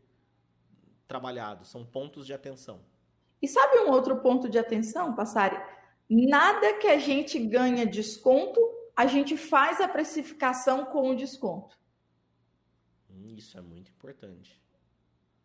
[1.06, 2.80] trabalhados, são pontos de atenção.
[3.42, 5.56] E sabe um outro ponto de atenção, Passari?
[6.08, 8.60] Nada que a gente ganha desconto,
[8.94, 11.76] a gente faz a precificação com o desconto.
[13.10, 14.60] Hum, isso é muito importante.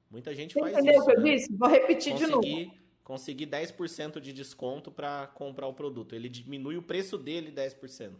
[0.09, 1.03] Muita gente Você faz entendeu isso.
[1.03, 1.37] Entendeu o que eu né?
[1.37, 1.57] disse?
[1.57, 6.13] Vou repetir de novo conseguir 10% de desconto para comprar o produto.
[6.13, 8.11] Ele diminui o preço dele 10%.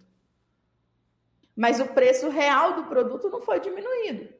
[1.56, 4.34] Mas o preço real do produto não foi diminuído.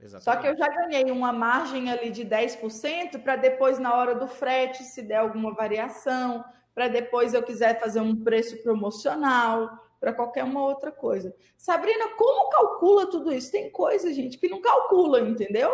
[0.00, 0.24] Exatamente.
[0.24, 4.26] Só que eu já ganhei uma margem ali de 10% para depois, na hora do
[4.26, 6.42] frete, se der alguma variação,
[6.78, 11.34] para depois eu quiser fazer um preço promocional, para qualquer uma outra coisa.
[11.56, 13.50] Sabrina, como calcula tudo isso?
[13.50, 15.72] Tem coisa, gente, que não calcula, entendeu?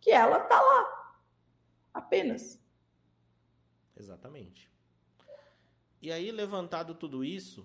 [0.00, 1.16] Que ela tá lá.
[1.94, 2.60] Apenas.
[3.96, 4.68] Exatamente.
[6.02, 7.64] E aí, levantado tudo isso,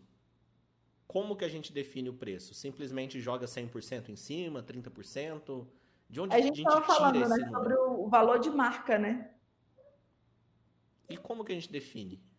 [1.08, 2.53] como que a gente define o preço?
[2.53, 5.67] Simplesmente joga 100% em cima, 30%?
[6.08, 9.32] De onde a gente estava falando né, sobre o valor de marca, né?
[11.10, 12.29] E como que a gente define?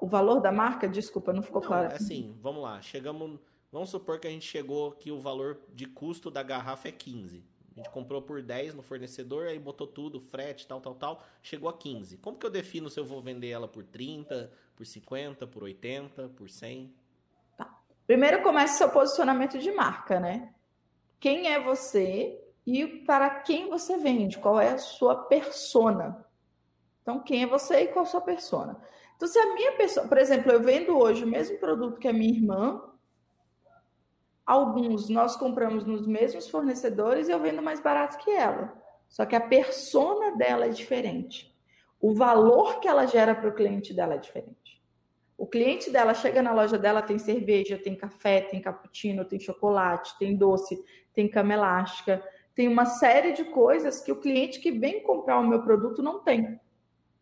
[0.00, 1.94] O valor da marca, desculpa, não ficou não, claro.
[1.94, 3.38] Assim, vamos lá, chegamos,
[3.72, 7.44] vamos supor que a gente chegou que o valor de custo da garrafa é 15.
[7.72, 11.68] A gente comprou por 10 no fornecedor, aí botou tudo, frete, tal, tal, tal, chegou
[11.68, 12.16] a 15.
[12.18, 16.28] Como que eu defino se eu vou vender ela por 30, por 50, por 80,
[16.30, 16.92] por 100?
[17.56, 17.78] Tá.
[18.04, 20.52] Primeiro começa seu posicionamento de marca, né?
[21.20, 24.38] Quem é você e para quem você vende?
[24.38, 26.24] Qual é a sua persona?
[27.02, 28.76] Então, quem é você e qual a sua persona?
[29.18, 32.12] Então, se a minha pessoa, por exemplo, eu vendo hoje o mesmo produto que a
[32.12, 32.80] minha irmã,
[34.48, 38.72] Alguns nós compramos nos mesmos fornecedores e eu vendo mais barato que ela.
[39.06, 41.54] Só que a persona dela é diferente.
[42.00, 44.82] O valor que ela gera para o cliente dela é diferente.
[45.36, 50.18] O cliente dela chega na loja dela, tem cerveja, tem café, tem cappuccino, tem chocolate,
[50.18, 55.02] tem doce, tem cama elástica, tem uma série de coisas que o cliente que vem
[55.02, 56.58] comprar o meu produto não tem.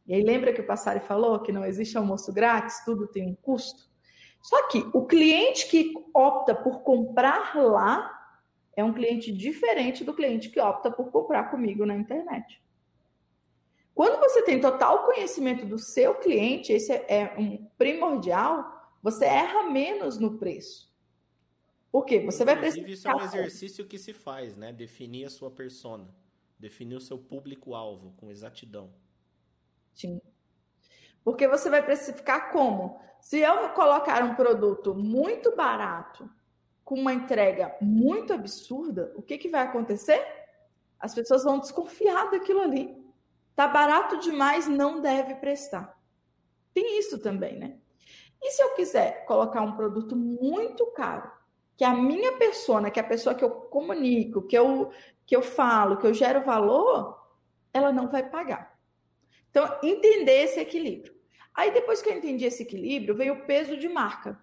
[0.07, 3.35] E aí lembra que o Passari falou que não existe almoço grátis, tudo tem um
[3.35, 3.91] custo?
[4.41, 8.13] Só que o cliente que opta por comprar lá
[8.77, 12.63] é um cliente diferente do cliente que opta por comprar comigo na internet.
[13.95, 18.65] Quando você tem total conhecimento do seu cliente, esse é um primordial,
[19.03, 20.95] você erra menos no preço.
[21.91, 22.21] Por quê?
[22.21, 22.87] Você vai precisar.
[22.87, 24.71] Isso é um exercício que se faz, né?
[24.71, 26.15] Definir a sua persona,
[26.59, 28.93] definir o seu público-alvo com exatidão.
[31.25, 33.01] Porque você vai precificar como?
[33.21, 36.31] Se eu colocar um produto muito barato,
[36.85, 40.25] com uma entrega muito absurda, o que, que vai acontecer?
[41.01, 42.97] As pessoas vão desconfiar daquilo ali.
[43.57, 45.99] Tá barato demais, não deve prestar.
[46.73, 47.79] Tem isso também, né?
[48.41, 51.29] E se eu quiser colocar um produto muito caro,
[51.77, 54.93] que a minha persona, que é a pessoa que eu comunico, que eu
[55.27, 57.21] que eu falo, que eu gero valor,
[57.73, 58.76] ela não vai pagar.
[59.57, 61.15] Então, entender esse equilíbrio.
[61.55, 64.39] Aí, depois que eu entendi esse equilíbrio, veio o peso de marca.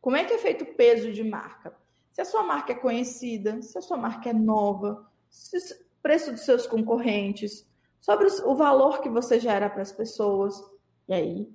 [0.00, 1.76] Como é que é feito o peso de marca?
[2.12, 6.30] Se a sua marca é conhecida, se a sua marca é nova, se o preço
[6.30, 7.68] dos seus concorrentes,
[8.00, 10.62] sobre o valor que você gera para as pessoas.
[11.08, 11.52] E aí,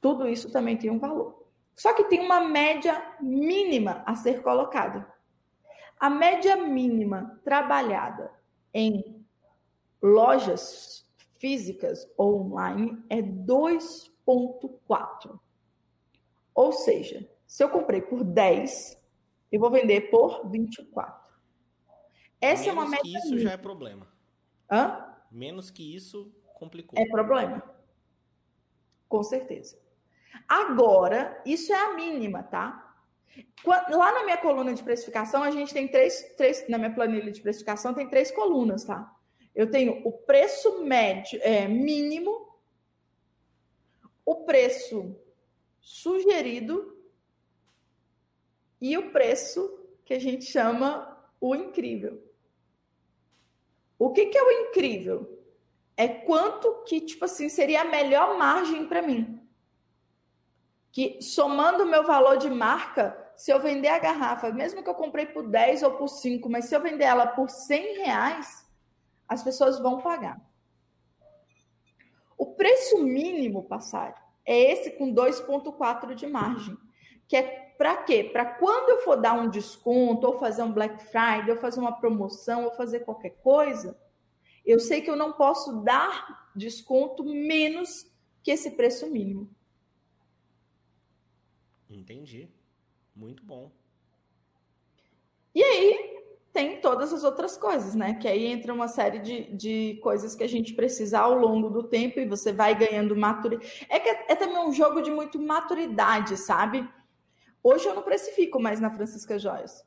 [0.00, 1.44] tudo isso também tem um valor.
[1.76, 5.06] Só que tem uma média mínima a ser colocada.
[5.98, 8.32] A média mínima trabalhada
[8.72, 9.22] em
[10.00, 11.09] lojas
[11.40, 15.40] físicas ou online é 2,4.
[16.54, 19.00] Ou seja, se eu comprei por 10,
[19.50, 21.18] eu vou vender por 24.
[22.40, 23.02] Essa Menos é uma média.
[23.02, 24.06] Que isso já é problema.
[24.70, 25.16] Hã?
[25.30, 26.98] Menos que isso complicou.
[26.98, 27.62] É problema.
[29.08, 29.78] Com certeza.
[30.46, 32.94] Agora, isso é a mínima, tá?
[33.64, 37.40] Lá na minha coluna de precificação, a gente tem três, três na minha planilha de
[37.40, 39.16] precificação tem três colunas, tá?
[39.54, 42.48] Eu tenho o preço médio, é, mínimo,
[44.24, 45.16] o preço
[45.80, 46.96] sugerido
[48.80, 52.22] e o preço que a gente chama o incrível.
[53.98, 55.38] O que, que é o incrível?
[55.96, 59.38] É quanto que, tipo assim, seria a melhor margem para mim.
[60.90, 64.94] Que somando o meu valor de marca, se eu vender a garrafa, mesmo que eu
[64.94, 68.59] comprei por 10 ou por 5, mas se eu vender ela por 100 reais,
[69.30, 70.44] as pessoas vão pagar.
[72.36, 76.76] O preço mínimo, passar é esse com 2,4 de margem,
[77.28, 78.24] que é para quê?
[78.24, 81.92] Para quando eu for dar um desconto, ou fazer um Black Friday, ou fazer uma
[81.92, 83.96] promoção, ou fazer qualquer coisa,
[84.66, 88.10] eu sei que eu não posso dar desconto menos
[88.42, 89.48] que esse preço mínimo.
[91.88, 92.50] Entendi.
[93.14, 93.70] Muito bom.
[95.54, 95.99] E aí
[96.60, 98.14] tem todas as outras coisas, né?
[98.14, 101.84] Que aí entra uma série de, de coisas que a gente precisa ao longo do
[101.84, 103.86] tempo e você vai ganhando maturidade.
[103.88, 106.86] É que é, é também um jogo de muito maturidade, sabe?
[107.62, 109.82] Hoje eu não precifico mais na Francisca Joias.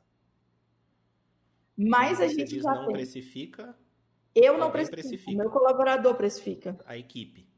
[1.76, 2.94] Mas a gente já não tem.
[2.94, 3.76] precifica?
[4.34, 5.08] Eu não precifico.
[5.08, 5.36] precifica.
[5.36, 6.76] Meu colaborador precifica.
[6.86, 7.48] A equipe.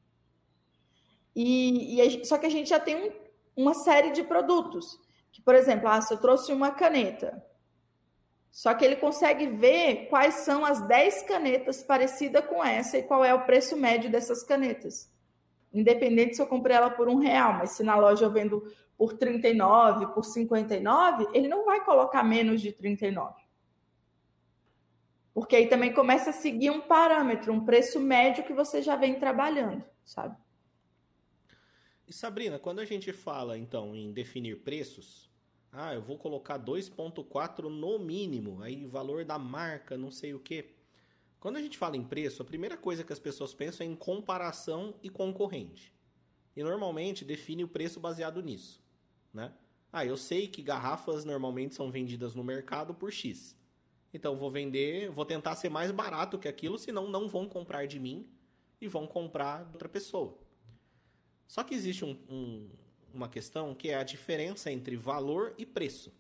[1.35, 3.13] E, e a, só que a gente já tem um,
[3.57, 5.01] uma série de produtos.
[5.33, 7.43] Que, por exemplo, ah, se eu trouxe uma caneta,
[8.57, 13.23] só que ele consegue ver quais são as 10 canetas parecidas com essa e qual
[13.23, 15.13] é o preço médio dessas canetas.
[15.71, 18.67] Independente se eu comprei ela por um real, mas se na loja eu vendo
[18.97, 23.35] por 39, por 59, ele não vai colocar menos de 39.
[25.35, 29.21] Porque aí também começa a seguir um parâmetro, um preço médio que você já vem
[29.21, 30.35] trabalhando, sabe?
[32.09, 35.26] E Sabrina, quando a gente fala então em definir preços,
[35.77, 40.71] ah, eu vou colocar 2.4 no mínimo, aí valor da marca, não sei o quê.
[41.39, 43.95] Quando a gente fala em preço, a primeira coisa que as pessoas pensam é em
[43.95, 45.93] comparação e concorrente.
[46.57, 48.85] E normalmente define o preço baseado nisso
[49.37, 49.53] né?
[49.93, 53.55] Ah, eu sei que garrafas normalmente são vendidas no mercado por X.
[54.13, 58.01] Então vou vender, vou tentar ser mais barato que aquilo, senão não vão comprar de
[58.01, 58.27] mim
[58.81, 60.37] e vão comprar de outra pessoa.
[61.47, 62.71] Só que existe um, um,
[63.17, 66.13] uma questão que é a diferença entre valor e preço,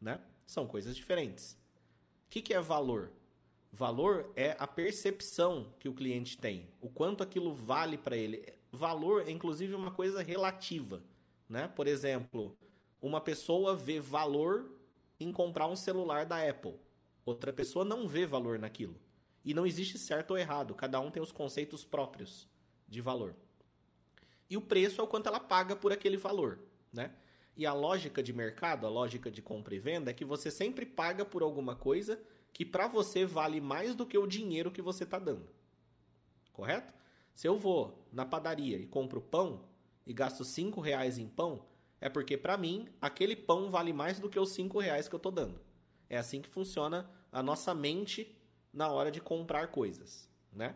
[0.00, 0.20] né?
[0.46, 1.52] São coisas diferentes.
[2.26, 3.10] O que, que é valor?
[3.72, 8.44] Valor é a percepção que o cliente tem, o quanto aquilo vale para ele.
[8.70, 11.02] Valor é inclusive uma coisa relativa.
[11.48, 11.68] Né?
[11.68, 12.56] Por exemplo,
[13.00, 14.70] uma pessoa vê valor
[15.18, 16.74] em comprar um celular da Apple.
[17.24, 18.98] Outra pessoa não vê valor naquilo.
[19.44, 22.48] E não existe certo ou errado, cada um tem os conceitos próprios
[22.86, 23.34] de valor.
[24.48, 26.58] E o preço é o quanto ela paga por aquele valor,
[26.92, 27.12] né?
[27.56, 30.86] E a lógica de mercado, a lógica de compra e venda é que você sempre
[30.86, 32.20] paga por alguma coisa
[32.52, 35.48] que para você vale mais do que o dinheiro que você está dando.
[36.52, 36.92] Correto?
[37.34, 39.64] Se eu vou na padaria e compro pão,
[40.06, 41.66] e gasto 5 reais em pão,
[42.00, 45.18] é porque para mim aquele pão vale mais do que os 5 reais que eu
[45.20, 45.60] tô dando.
[46.08, 48.34] É assim que funciona a nossa mente
[48.72, 50.74] na hora de comprar coisas, né?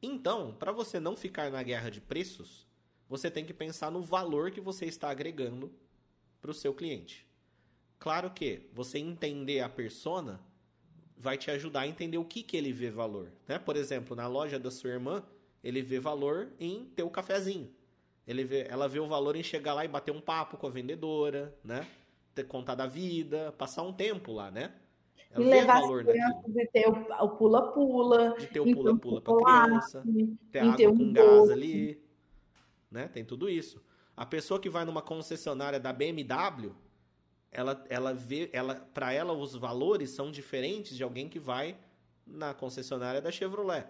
[0.00, 2.66] Então, para você não ficar na guerra de preços,
[3.12, 5.70] você tem que pensar no valor que você está agregando
[6.40, 7.26] para o seu cliente.
[7.98, 10.40] Claro que você entender a persona
[11.14, 13.30] vai te ajudar a entender o que, que ele vê valor.
[13.46, 13.58] Né?
[13.58, 15.22] Por exemplo, na loja da sua irmã,
[15.62, 17.70] ele vê valor em ter o cafezinho.
[18.26, 20.70] Ele vê, ela vê o valor em chegar lá e bater um papo com a
[20.70, 21.86] vendedora, né?
[22.34, 24.72] Ter contar da vida, passar um tempo lá, né?
[25.30, 28.36] Ela levar valor as de ter o pula-pula.
[28.38, 30.02] De ter o pula-pula para criança.
[30.50, 32.01] Ter água um com gás ali.
[32.92, 33.08] Né?
[33.08, 33.82] Tem tudo isso.
[34.14, 36.76] A pessoa que vai numa concessionária da BMW,
[37.50, 41.76] ela, ela vê, ela, para ela os valores são diferentes de alguém que vai
[42.26, 43.86] na concessionária da Chevrolet.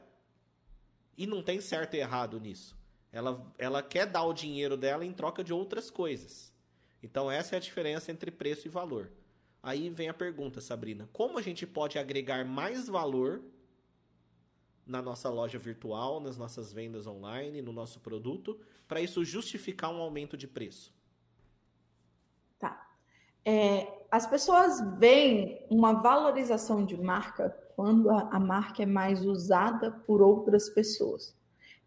[1.19, 2.79] E não tem certo e errado nisso.
[3.11, 6.53] Ela, ela quer dar o dinheiro dela em troca de outras coisas.
[7.03, 9.11] Então essa é a diferença entre preço e valor.
[9.61, 13.43] Aí vem a pergunta, Sabrina: como a gente pode agregar mais valor
[14.87, 18.59] na nossa loja virtual, nas nossas vendas online, no nosso produto,
[18.89, 20.95] para isso justificar um aumento de preço?
[22.59, 22.89] Tá.
[23.45, 29.91] É, as pessoas veem uma valorização de marca quando a, a marca é mais usada
[29.91, 31.35] por outras pessoas.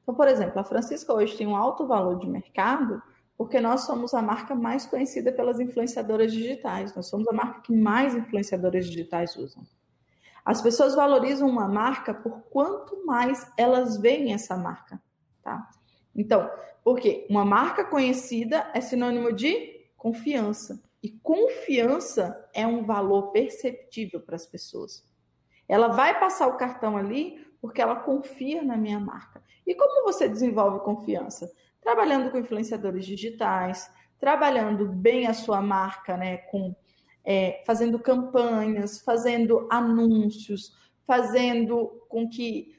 [0.02, 3.02] Então, por exemplo, a Francisca hoje tem um alto valor de mercado
[3.38, 6.96] porque nós somos a marca mais conhecida pelas influenciadoras digitais.
[6.96, 9.66] Nós somos a marca que mais influenciadoras digitais usam.
[10.46, 15.02] As pessoas valorizam uma marca por quanto mais elas veem essa marca,
[15.41, 15.68] tá?
[16.16, 16.48] Então,
[16.84, 20.80] porque uma marca conhecida é sinônimo de confiança.
[21.02, 25.04] E confiança é um valor perceptível para as pessoas.
[25.68, 29.41] Ela vai passar o cartão ali porque ela confia na minha marca.
[29.66, 31.52] E como você desenvolve confiança?
[31.82, 36.76] Trabalhando com influenciadores digitais, trabalhando bem a sua marca, né, com
[37.26, 40.73] é, fazendo campanhas, fazendo anúncios,
[41.05, 42.76] fazendo com que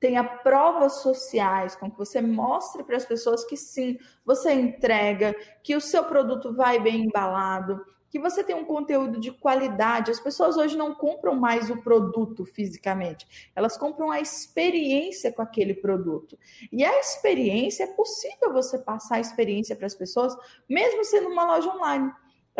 [0.00, 5.76] tenha provas sociais, com que você mostre para as pessoas que sim, você entrega, que
[5.76, 10.10] o seu produto vai bem embalado, que você tem um conteúdo de qualidade.
[10.10, 15.74] As pessoas hoje não compram mais o produto fisicamente, elas compram a experiência com aquele
[15.74, 16.38] produto.
[16.72, 20.34] E a experiência, é possível você passar a experiência para as pessoas,
[20.66, 22.10] mesmo sendo uma loja online.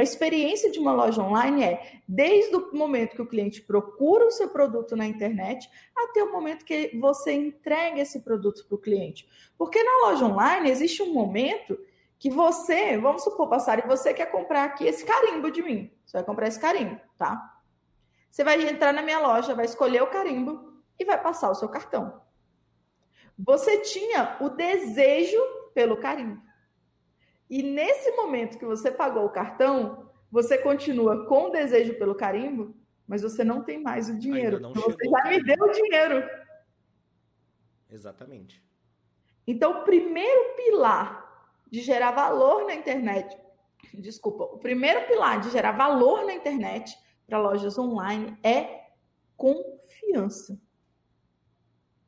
[0.01, 4.31] A experiência de uma loja online é desde o momento que o cliente procura o
[4.31, 9.29] seu produto na internet até o momento que você entrega esse produto para o cliente.
[9.59, 11.79] Porque na loja online existe um momento
[12.19, 15.93] que você, vamos supor, passar e você quer comprar aqui esse carimbo de mim.
[16.07, 17.61] Você vai comprar esse carimbo, tá?
[18.31, 21.69] Você vai entrar na minha loja, vai escolher o carimbo e vai passar o seu
[21.69, 22.23] cartão.
[23.39, 25.39] Você tinha o desejo
[25.75, 26.41] pelo carimbo.
[27.51, 32.77] E nesse momento que você pagou o cartão, você continua com o desejo pelo carimbo,
[33.09, 34.61] mas você não tem mais o dinheiro.
[34.73, 36.31] Você já me deu o dinheiro.
[37.91, 38.65] Exatamente.
[39.45, 41.29] Então, o primeiro pilar
[41.69, 43.37] de gerar valor na internet,
[43.95, 46.97] desculpa, o primeiro pilar de gerar valor na internet
[47.27, 48.91] para lojas online é
[49.37, 50.57] confiança.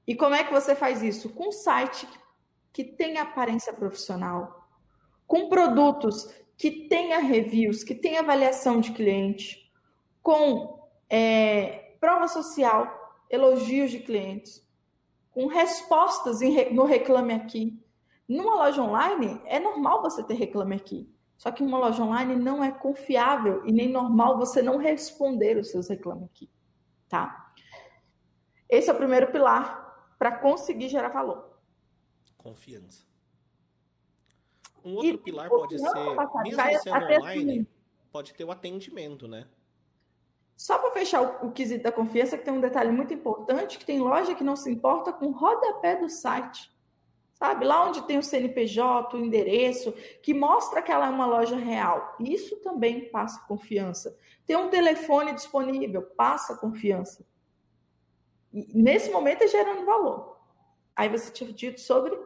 [0.06, 1.30] E como é que você faz isso?
[1.30, 2.08] Com um site
[2.72, 4.61] que tem aparência profissional,
[5.32, 6.28] com produtos
[6.58, 9.72] que tenha reviews, que tenha avaliação de cliente,
[10.22, 14.62] com é, prova social, elogios de clientes,
[15.30, 17.82] com respostas em, no Reclame Aqui.
[18.28, 21.10] Numa loja online, é normal você ter Reclame Aqui.
[21.38, 25.70] Só que uma loja online não é confiável e nem normal você não responder os
[25.70, 26.50] seus Reclame Aqui.
[27.08, 27.54] Tá?
[28.68, 31.56] Esse é o primeiro pilar para conseguir gerar valor.
[32.36, 33.11] Confiança.
[34.84, 35.84] Um outro e, pilar pode ser,
[36.42, 37.66] mesmo sendo online, assim,
[38.10, 39.46] pode ter o atendimento, né?
[40.56, 43.84] Só para fechar o, o quesito da confiança, que tem um detalhe muito importante, que
[43.84, 46.70] tem loja que não se importa com o rodapé do site.
[47.34, 47.64] Sabe?
[47.64, 52.14] Lá onde tem o CNPJ, o endereço, que mostra que ela é uma loja real.
[52.20, 54.16] Isso também passa confiança.
[54.46, 57.26] Tem um telefone disponível, passa confiança.
[58.52, 60.38] E nesse momento é gerando valor.
[60.94, 62.16] Aí você tinha dito sobre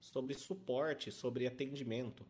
[0.00, 2.24] sobre suporte, sobre atendimento.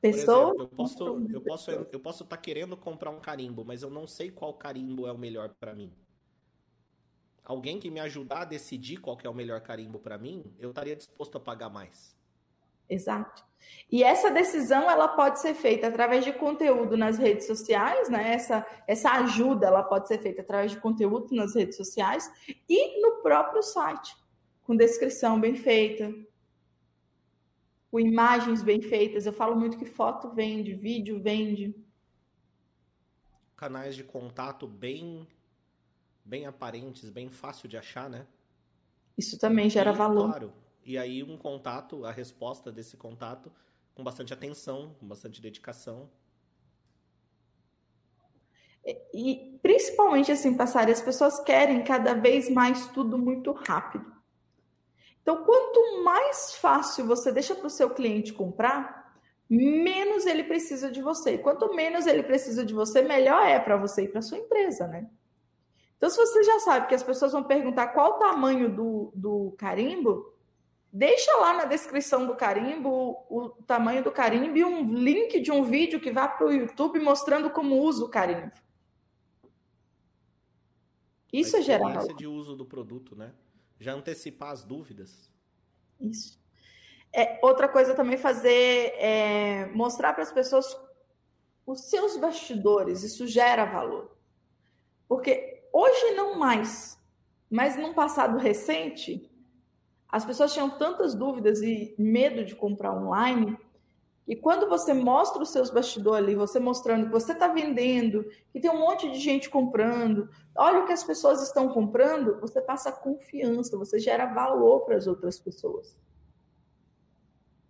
[0.00, 0.54] Pessoa?
[0.54, 3.90] Exemplo, eu posso eu posso eu posso estar tá querendo comprar um carimbo, mas eu
[3.90, 5.92] não sei qual carimbo é o melhor para mim.
[7.44, 10.94] Alguém que me ajudar a decidir qual é o melhor carimbo para mim, eu estaria
[10.94, 12.16] disposto a pagar mais.
[12.88, 13.44] Exato.
[13.90, 18.34] E essa decisão ela pode ser feita através de conteúdo nas redes sociais, né?
[18.34, 22.30] Essa, essa ajuda ela pode ser feita através de conteúdo nas redes sociais
[22.68, 24.16] e no próprio site
[24.68, 26.14] com descrição bem feita,
[27.90, 29.24] com imagens bem feitas.
[29.24, 31.74] Eu falo muito que foto vende, vídeo vende.
[33.56, 35.26] Canais de contato bem
[36.22, 38.26] bem aparentes, bem fácil de achar, né?
[39.16, 40.28] Isso também gera e, valor.
[40.28, 40.52] Claro.
[40.84, 43.50] E aí um contato, a resposta desse contato
[43.94, 46.10] com bastante atenção, com bastante dedicação.
[49.14, 54.17] E principalmente assim, passar, as pessoas querem cada vez mais tudo muito rápido.
[55.28, 59.14] Então, quanto mais fácil você deixa para o seu cliente comprar,
[59.46, 61.34] menos ele precisa de você.
[61.34, 64.86] E quanto menos ele precisa de você, melhor é para você e para sua empresa,
[64.86, 65.06] né?
[65.98, 69.54] Então, se você já sabe que as pessoas vão perguntar qual o tamanho do, do
[69.58, 70.32] carimbo,
[70.90, 75.62] Deixa lá na descrição do carimbo o, tamanho do carimbo e um link de um
[75.62, 78.50] vídeo que vá para o YouTube mostrando como usa o carimbo.
[81.30, 82.16] Isso é gerar valor.
[82.16, 83.34] de uso do produto, né?
[83.78, 85.30] Já antecipar as dúvidas.
[86.00, 86.38] Isso.
[87.12, 90.76] É, outra coisa também fazer é mostrar para as pessoas
[91.66, 93.02] os seus bastidores.
[93.02, 94.16] Isso gera valor.
[95.06, 96.98] Porque hoje não mais,
[97.50, 99.30] mas num passado recente,
[100.08, 103.56] as pessoas tinham tantas dúvidas e medo de comprar online.
[104.28, 108.60] E quando você mostra os seus bastidores ali, você mostrando que você está vendendo, que
[108.60, 112.92] tem um monte de gente comprando, olha o que as pessoas estão comprando, você passa
[112.92, 115.96] confiança, você gera valor para as outras pessoas.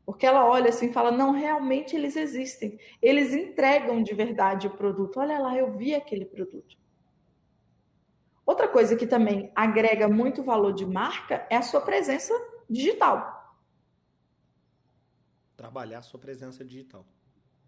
[0.05, 2.77] Porque ela olha assim e fala: não, realmente eles existem.
[3.01, 5.21] Eles entregam de verdade o produto.
[5.21, 6.77] Olha lá, eu vi aquele produto.
[8.45, 12.35] Outra coisa que também agrega muito valor de marca é a sua presença
[12.69, 13.38] digital.
[15.59, 17.05] Trabalhar a sua presença digital.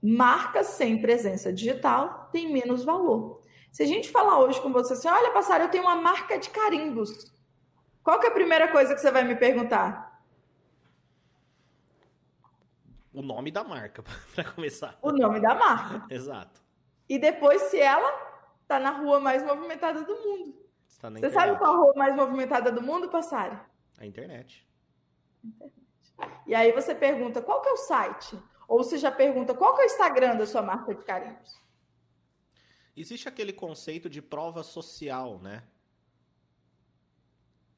[0.01, 3.43] Marca sem presença digital tem menos valor.
[3.73, 6.51] Se a gente falar hoje com você assim, olha, passar, eu tenho uma marca de
[6.51, 7.35] carimbos.
[8.05, 10.23] Qual que é a primeira coisa que você vai me perguntar?
[13.13, 14.05] O nome da marca,
[14.37, 14.97] para começar.
[15.03, 16.07] O nome da marca.
[16.15, 16.63] Exato.
[17.09, 18.09] E depois, se ela
[18.69, 20.53] tá na rua mais movimentada do mundo.
[21.01, 21.33] Tá Você internet.
[21.33, 23.59] sabe qual a rua mais movimentada do mundo, Passari?
[23.99, 24.65] A internet.
[25.43, 25.80] internet.
[26.47, 28.39] E aí você pergunta, qual que é o site?
[28.67, 31.61] Ou você já pergunta, qual que é o Instagram da sua marca de carimbos?
[32.97, 35.65] Existe aquele conceito de prova social, né?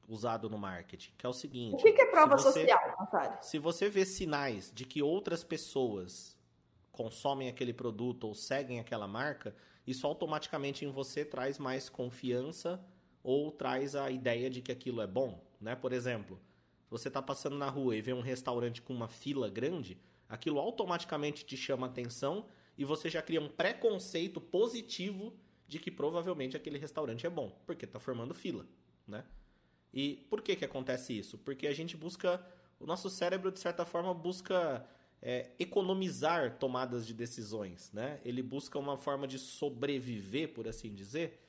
[0.07, 1.75] Usado no marketing, que é o seguinte.
[1.75, 3.37] O que, que é prova você, social, Passari?
[3.45, 6.37] Se você vê sinais de que outras pessoas
[6.91, 12.83] consomem aquele produto ou seguem aquela marca, isso automaticamente em você traz mais confiança
[13.23, 15.75] ou traz a ideia de que aquilo é bom, né?
[15.75, 16.39] Por exemplo,
[16.93, 19.97] você está passando na rua e vê um restaurante com uma fila grande,
[20.29, 22.45] aquilo automaticamente te chama atenção
[22.77, 25.35] e você já cria um preconceito positivo
[25.67, 28.67] de que provavelmente aquele restaurante é bom, porque está formando fila,
[29.07, 29.25] né?
[29.91, 31.35] E por que que acontece isso?
[31.39, 32.45] Porque a gente busca,
[32.79, 34.85] o nosso cérebro de certa forma busca
[35.19, 38.21] é, economizar tomadas de decisões, né?
[38.23, 41.39] Ele busca uma forma de sobreviver, por assim dizer,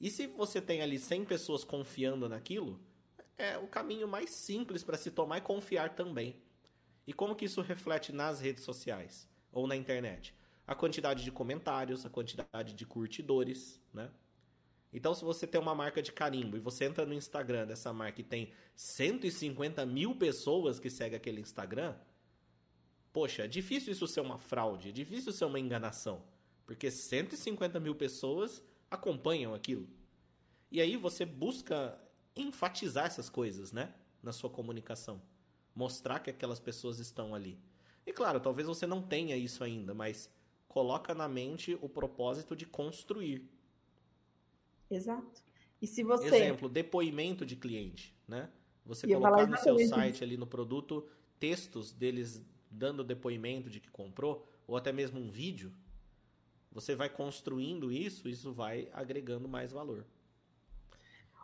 [0.00, 2.80] e se você tem ali 100 pessoas confiando naquilo,
[3.36, 6.36] é o caminho mais simples para se tomar e confiar também.
[7.06, 10.34] E como que isso reflete nas redes sociais ou na internet?
[10.66, 14.10] A quantidade de comentários, a quantidade de curtidores, né?
[14.92, 18.20] Então, se você tem uma marca de carimbo e você entra no Instagram dessa marca
[18.20, 21.96] e tem 150 mil pessoas que seguem aquele Instagram,
[23.12, 26.22] poxa, é difícil isso ser uma fraude, é difícil ser uma enganação.
[26.64, 29.88] Porque 150 mil pessoas acompanham aquilo.
[30.70, 31.98] E aí você busca
[32.36, 33.94] enfatizar essas coisas, né?
[34.22, 35.20] Na sua comunicação.
[35.74, 37.58] Mostrar que aquelas pessoas estão ali.
[38.06, 40.30] E claro, talvez você não tenha isso ainda, mas
[40.68, 43.48] coloca na mente o propósito de construir.
[44.90, 45.42] Exato.
[45.80, 46.26] E se você.
[46.26, 48.50] Exemplo, depoimento de cliente, né?
[48.84, 51.08] Você colocar no seu site ali no produto
[51.38, 55.72] textos deles dando depoimento de que comprou, ou até mesmo um vídeo,
[56.72, 60.04] você vai construindo isso, isso vai agregando mais valor.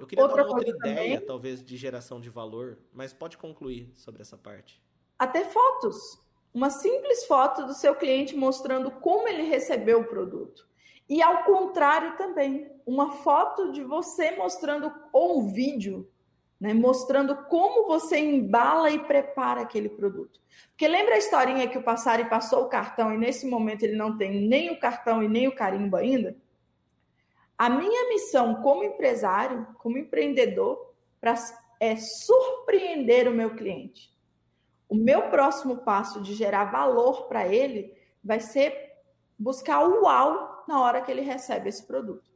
[0.01, 3.36] Eu queria outra dar uma outra ideia, também, talvez, de geração de valor, mas pode
[3.36, 4.82] concluir sobre essa parte.
[5.18, 6.18] Até fotos.
[6.53, 10.66] Uma simples foto do seu cliente mostrando como ele recebeu o produto.
[11.09, 16.11] E ao contrário também, uma foto de você mostrando, ou um vídeo
[16.61, 20.40] né, mostrando como você embala e prepara aquele produto.
[20.70, 24.16] Porque lembra a historinha que o Passari passou o cartão e nesse momento ele não
[24.16, 26.36] tem nem o cartão e nem o carimbo ainda?
[27.61, 31.35] A minha missão como empresário, como empreendedor, pra,
[31.79, 34.11] é surpreender o meu cliente.
[34.89, 37.95] O meu próximo passo de gerar valor para ele
[38.25, 38.95] vai ser
[39.39, 42.31] buscar o uau na hora que ele recebe esse produto.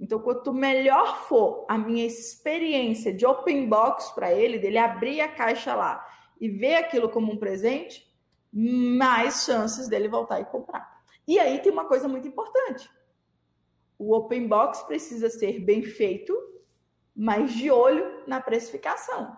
[0.00, 5.28] Então, quanto melhor for a minha experiência de open box para ele, dele abrir a
[5.28, 6.02] caixa lá
[6.40, 8.10] e ver aquilo como um presente,
[8.50, 11.02] mais chances dele voltar e comprar.
[11.28, 12.88] E aí tem uma coisa muito importante.
[14.00, 16.34] O open box precisa ser bem feito,
[17.14, 19.36] mas de olho na precificação.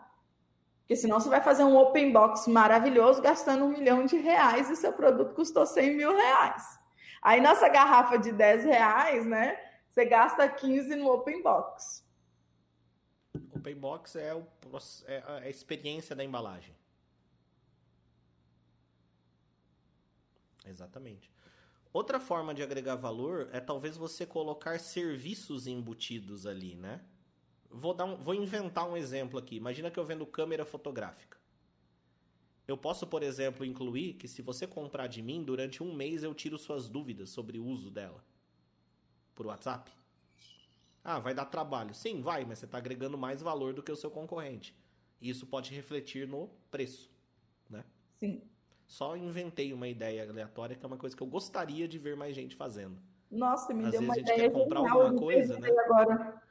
[0.79, 4.77] Porque senão você vai fazer um open box maravilhoso gastando um milhão de reais e
[4.77, 6.79] seu produto custou 100 mil reais.
[7.21, 9.59] Aí nossa garrafa de 10 reais, né?
[9.91, 12.07] Você gasta 15 no open box.
[13.57, 14.47] Open box é, o,
[15.09, 16.73] é a experiência da embalagem.
[20.65, 21.32] Exatamente.
[21.93, 27.05] Outra forma de agregar valor é talvez você colocar serviços embutidos ali, né?
[27.71, 29.57] Vou, dar um, vou inventar um exemplo aqui.
[29.57, 31.39] Imagina que eu vendo câmera fotográfica.
[32.67, 36.35] Eu posso, por exemplo, incluir que se você comprar de mim, durante um mês eu
[36.35, 38.25] tiro suas dúvidas sobre o uso dela.
[39.35, 39.91] Por WhatsApp.
[41.05, 41.95] Ah, vai dar trabalho.
[41.95, 44.75] Sim, vai, mas você está agregando mais valor do que o seu concorrente.
[45.21, 47.11] Isso pode refletir no preço,
[47.69, 47.85] né?
[48.17, 48.43] Sim.
[48.93, 52.35] Só inventei uma ideia aleatória que é uma coisa que eu gostaria de ver mais
[52.35, 53.01] gente fazendo.
[53.31, 55.79] Nossa, me Às deu vezes uma a gente ideia quer comprar genial, alguma coisa, pensei
[55.79, 56.43] agora.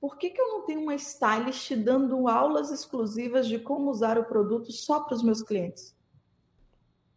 [0.00, 4.24] Por que, que eu não tenho uma stylist dando aulas exclusivas de como usar o
[4.24, 5.92] produto só para os meus clientes?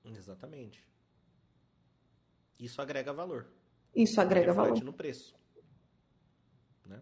[0.03, 0.83] Exatamente.
[2.59, 3.45] Isso agrega valor.
[3.95, 4.83] Isso agrega valor.
[4.83, 5.39] no preço.
[6.87, 6.99] Né?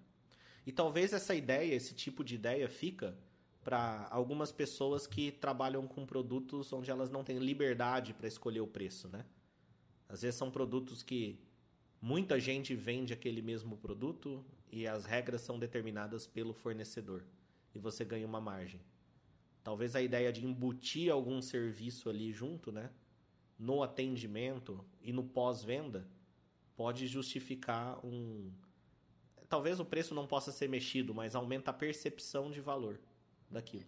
[0.65, 3.17] E talvez essa ideia, esse tipo de ideia fica
[3.63, 8.67] para algumas pessoas que trabalham com produtos onde elas não têm liberdade para escolher o
[8.67, 9.25] preço, né?
[10.07, 11.39] Às vezes são produtos que
[12.01, 17.23] muita gente vende aquele mesmo produto e as regras são determinadas pelo fornecedor
[17.75, 18.81] e você ganha uma margem.
[19.63, 22.89] Talvez a ideia de embutir algum serviço ali junto, né?
[23.57, 26.07] No atendimento e no pós-venda
[26.75, 28.51] pode justificar um.
[29.49, 32.99] Talvez o preço não possa ser mexido, mas aumenta a percepção de valor
[33.49, 33.85] daquilo.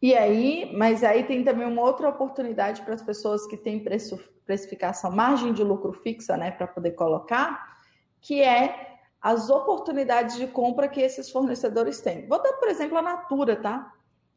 [0.00, 4.18] E aí, mas aí tem também uma outra oportunidade para as pessoas que têm preço,
[4.44, 7.80] precificação, margem de lucro fixa, né, para poder colocar,
[8.20, 12.28] que é as oportunidades de compra que esses fornecedores têm.
[12.28, 13.92] Vou dar, por exemplo, a Natura, tá?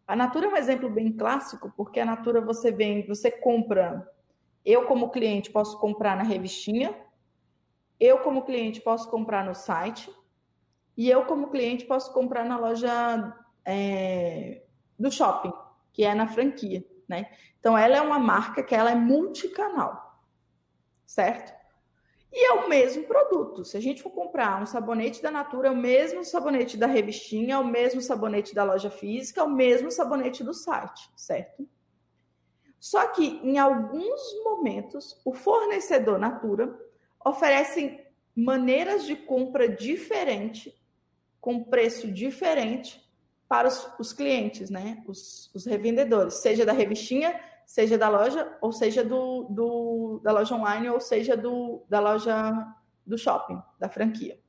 [0.07, 4.10] A Natura é um exemplo bem clássico, porque a Natura você vem, você compra,
[4.66, 6.95] eu como cliente posso comprar na revistinha,
[7.99, 10.10] eu como cliente posso comprar no site,
[10.97, 13.36] e eu como cliente posso comprar na loja
[13.70, 14.63] é,
[14.97, 15.53] do shopping,
[15.93, 17.32] que é na franquia, né?
[17.59, 20.20] Então ela é uma marca que ela é multicanal,
[21.05, 21.53] certo?
[22.32, 23.65] E é o mesmo produto.
[23.65, 27.55] Se a gente for comprar um sabonete da Natura, é o mesmo sabonete da revistinha,
[27.55, 31.67] é o mesmo sabonete da loja física, é o mesmo sabonete do site, certo?
[32.80, 36.80] Só que em alguns momentos o fornecedor Natura
[37.24, 37.99] oferece
[38.36, 40.74] maneiras de compra diferente,
[41.41, 43.09] com preço diferente
[43.50, 45.04] para os, os clientes, né?
[45.08, 50.54] Os, os, revendedores, seja da revistinha, seja da loja, ou seja do, do, da loja
[50.54, 52.68] online, ou seja do, da loja
[53.04, 54.39] do shopping, da franquia.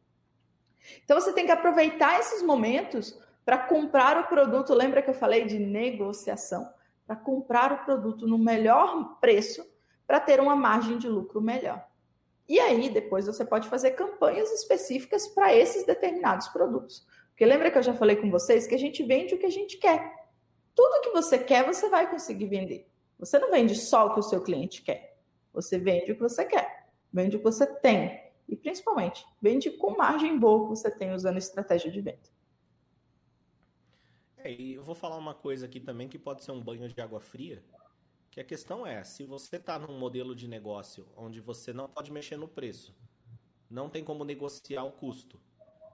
[1.02, 4.74] Então você tem que aproveitar esses momentos para comprar o produto.
[4.74, 6.70] Lembra que eu falei de negociação?
[7.06, 9.66] Para comprar o produto no melhor preço
[10.06, 11.86] para ter uma margem de lucro melhor.
[12.48, 17.06] E aí, depois você pode fazer campanhas específicas para esses determinados produtos.
[17.40, 19.50] Porque lembra que eu já falei com vocês que a gente vende o que a
[19.50, 20.28] gente quer.
[20.74, 22.86] Tudo que você quer, você vai conseguir vender.
[23.18, 25.18] Você não vende só o que o seu cliente quer.
[25.54, 26.90] Você vende o que você quer.
[27.10, 28.30] Vende o que você tem.
[28.46, 32.28] E principalmente, vende com margem boa que você tem usando estratégia de venda.
[34.36, 37.00] É, e eu vou falar uma coisa aqui também que pode ser um banho de
[37.00, 37.64] água fria.
[38.30, 42.12] Que a questão é, se você está num modelo de negócio onde você não pode
[42.12, 42.94] mexer no preço,
[43.70, 45.40] não tem como negociar o custo,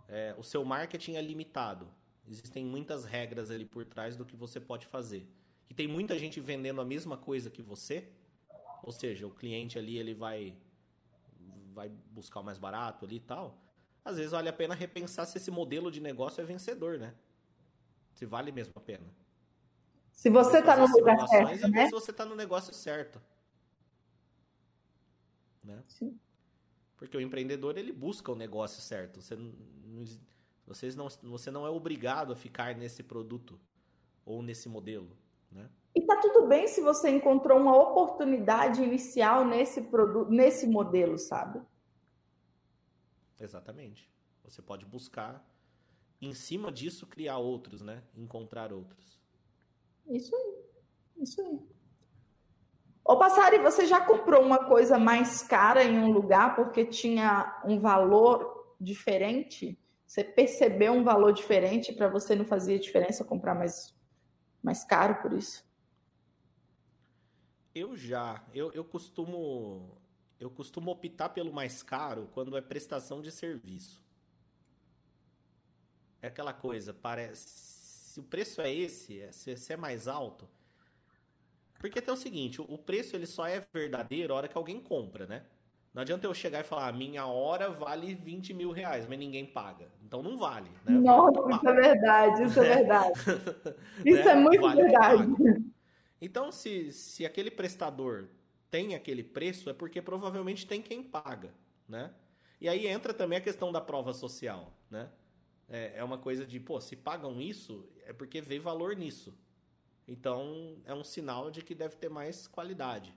[0.08, 1.88] é, o seu marketing é limitado.
[2.28, 5.28] Existem muitas regras ali por trás do que você pode fazer.
[5.68, 8.08] E tem muita gente vendendo a mesma coisa que você.
[8.82, 10.56] Ou seja, o cliente ali ele vai
[11.72, 13.58] vai buscar o mais barato ali e tal.
[14.02, 17.14] Às vezes vale a pena repensar se esse modelo de negócio é vencedor, né?
[18.14, 19.06] Se vale mesmo a pena.
[20.10, 21.86] Se você está no lugar certo, né?
[21.86, 23.20] Se você está no negócio certo.
[25.62, 25.82] Né?
[25.88, 26.18] Sim.
[26.96, 29.20] Porque o empreendedor ele busca o negócio certo.
[29.20, 29.52] Você não,
[30.66, 33.60] vocês não, você não é obrigado a ficar nesse produto
[34.24, 35.16] ou nesse modelo,
[35.50, 35.68] né?
[35.94, 41.62] E tá tudo bem se você encontrou uma oportunidade inicial nesse produto, nesse modelo, sabe?
[43.40, 44.10] Exatamente.
[44.44, 45.46] Você pode buscar
[46.20, 48.02] em cima disso criar outros, né?
[48.14, 49.18] Encontrar outros.
[50.06, 50.54] Isso aí.
[51.16, 51.75] Isso aí.
[53.08, 57.78] Ô, Passari, você já comprou uma coisa mais cara em um lugar porque tinha um
[57.78, 59.78] valor diferente?
[60.04, 63.94] Você percebeu um valor diferente para você não fazia diferença comprar mais,
[64.60, 65.64] mais caro por isso?
[67.72, 68.44] Eu já.
[68.52, 69.96] Eu, eu costumo.
[70.40, 74.02] Eu costumo optar pelo mais caro quando é prestação de serviço.
[76.20, 77.46] É aquela coisa, parece.
[77.46, 80.48] Se o preço é esse, é, se é mais alto,
[81.78, 85.26] porque tem o seguinte, o preço ele só é verdadeiro a hora que alguém compra,
[85.26, 85.42] né?
[85.96, 89.88] Não adianta eu chegar e falar, minha hora vale 20 mil reais, mas ninguém paga.
[90.04, 90.68] Então não vale.
[90.84, 90.98] Né?
[90.98, 93.20] Nossa, isso é verdade, isso é verdade.
[94.04, 94.30] isso né?
[94.30, 95.26] é muito vale verdade.
[96.20, 98.28] Então, se, se aquele prestador
[98.70, 101.54] tem aquele preço, é porque provavelmente tem quem paga,
[101.88, 102.10] né?
[102.60, 105.08] E aí entra também a questão da prova social, né?
[105.68, 109.34] É, é uma coisa de, pô, se pagam isso, é porque vê valor nisso.
[110.06, 113.14] Então é um sinal de que deve ter mais qualidade.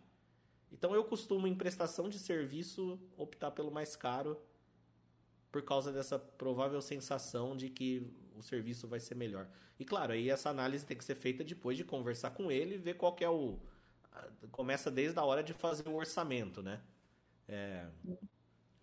[0.71, 4.39] Então eu costumo, em prestação de serviço, optar pelo mais caro
[5.51, 9.47] por causa dessa provável sensação de que o serviço vai ser melhor.
[9.79, 12.77] E claro, aí essa análise tem que ser feita depois de conversar com ele e
[12.77, 13.59] ver qual é o.
[14.51, 16.81] Começa desde a hora de fazer o orçamento, né?
[17.47, 17.87] É,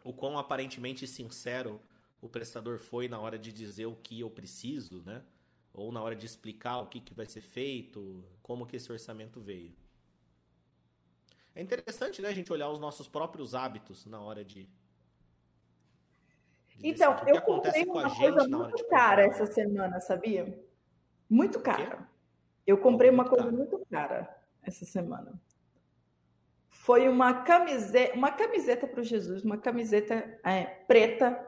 [0.03, 1.81] o quão aparentemente sincero
[2.21, 5.23] o prestador foi na hora de dizer o que eu preciso, né?
[5.77, 9.41] Ou na hora de explicar o que, que vai ser feito, como que esse orçamento
[9.41, 9.77] veio.
[11.55, 14.69] É interessante, né, a gente olhar os nossos próprios hábitos na hora de.
[16.69, 20.59] de então, eu comprei uma coisa muito cara essa semana, sabia?
[21.29, 22.09] Muito cara.
[22.67, 23.57] Eu comprei muito uma coisa cara.
[23.57, 25.39] muito cara essa semana.
[26.69, 31.47] Foi uma camiseta, uma camiseta para o Jesus, uma camiseta é, preta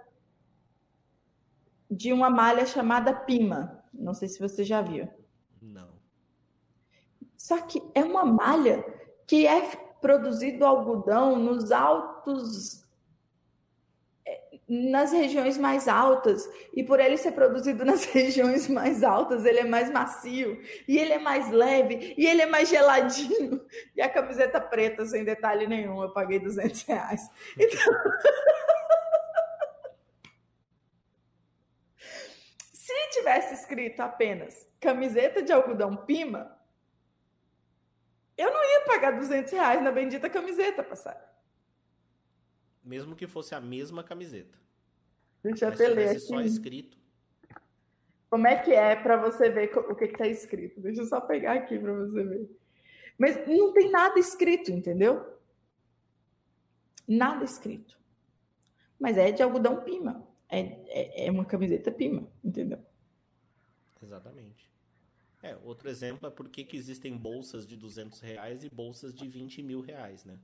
[1.91, 3.78] de uma malha chamada Pima.
[3.93, 5.09] Não sei se você já viu.
[5.61, 5.89] Não.
[7.37, 8.85] Só que é uma malha
[9.27, 9.61] que é
[10.01, 12.85] produzido algodão nos altos
[14.27, 16.49] é, nas regiões mais altas.
[16.75, 20.61] E por ele ser produzido nas regiões mais altas ele é mais macio.
[20.87, 22.15] E ele é mais leve.
[22.17, 23.61] E ele é mais geladinho.
[23.97, 27.31] E a camiseta preta sem detalhe nenhum eu paguei 200 reais.
[27.57, 27.81] então
[32.73, 36.59] se tivesse escrito apenas camiseta de algodão Pima
[38.39, 41.29] eu não ia pagar 200 reais na bendita camiseta, passada.
[42.85, 44.57] Mesmo que fosse a mesma camiseta.
[45.43, 46.21] Deixa eu até ler aqui.
[46.21, 46.97] só escrito.
[48.31, 50.81] Como é que é para você ver o que está escrito?
[50.81, 52.49] Deixa eu só pegar aqui para você ver.
[53.19, 55.37] Mas não tem nada escrito, entendeu?
[57.09, 57.99] Nada escrito.
[59.01, 60.25] Mas é de algodão pima.
[60.49, 62.79] É, é, é uma camiseta pima, entendeu?
[64.03, 64.71] Exatamente.
[65.43, 69.29] É, outro exemplo é por que, que existem bolsas de 200 reais e bolsas de
[69.29, 70.39] 20 mil reais, né?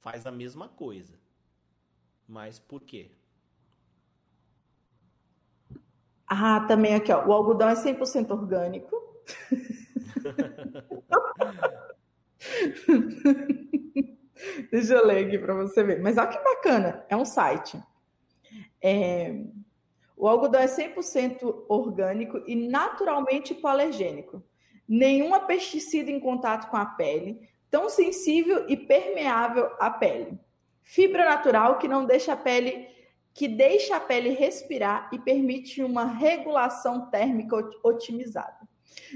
[0.00, 1.14] Faz a mesma coisa.
[2.26, 3.10] Mas por quê?
[6.26, 7.24] Ah, também aqui, ó.
[7.26, 8.96] O algodão é 100% orgânico.
[14.70, 16.00] Deixa eu ler aqui para você ver.
[16.00, 17.04] Mas olha que bacana.
[17.08, 17.80] É um site.
[18.82, 19.34] É,
[20.16, 24.42] o algodão é 100% orgânico e naturalmente hipoalergênico.
[24.88, 30.38] Nenhuma pesticida em contato com a pele, tão sensível e permeável à pele.
[30.82, 32.88] Fibra natural que não deixa a pele
[33.34, 37.54] que deixa a pele respirar e permite uma regulação térmica
[37.84, 38.66] otimizada.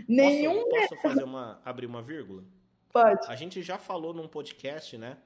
[0.07, 2.45] Nenhum posso, posso fazer uma abrir uma vírgula?
[2.93, 3.27] Pode.
[3.27, 5.17] A gente já falou num podcast, né,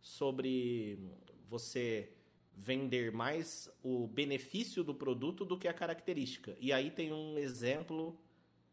[0.00, 0.98] sobre
[1.48, 2.10] você
[2.62, 6.56] vender mais o benefício do produto do que a característica.
[6.60, 8.16] E aí tem um exemplo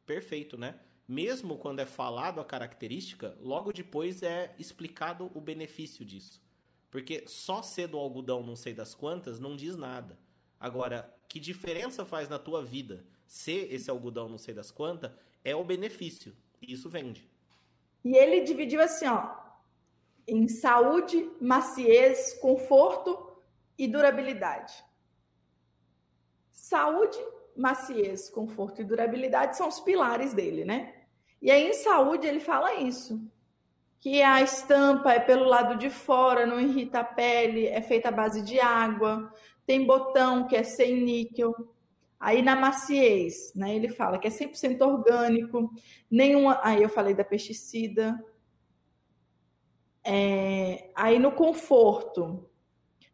[0.06, 0.80] perfeito, né?
[1.08, 6.40] Mesmo quando é falado a característica, logo depois é explicado o benefício disso.
[6.92, 10.20] Porque só ser do algodão não sei das quantas não diz nada.
[10.60, 15.12] Agora, que diferença faz na tua vida ser esse algodão não sei das quantas
[15.44, 16.36] é o benefício.
[16.62, 17.28] E isso vende.
[18.06, 19.36] E ele dividiu assim, ó,
[20.28, 23.29] em saúde, maciez, conforto
[23.80, 24.84] e durabilidade.
[26.52, 27.18] Saúde,
[27.56, 30.94] maciez, conforto e durabilidade são os pilares dele, né?
[31.42, 33.22] E aí em saúde ele fala isso,
[34.02, 38.12] que a estampa é pelo lado de fora, não irrita a pele, é feita à
[38.12, 39.34] base de água,
[39.66, 41.56] tem botão que é sem níquel.
[42.20, 45.72] Aí na maciez, né, ele fala que é 100% orgânico,
[46.12, 48.22] nenhuma, aí eu falei da pesticida.
[50.04, 52.49] É, aí no conforto,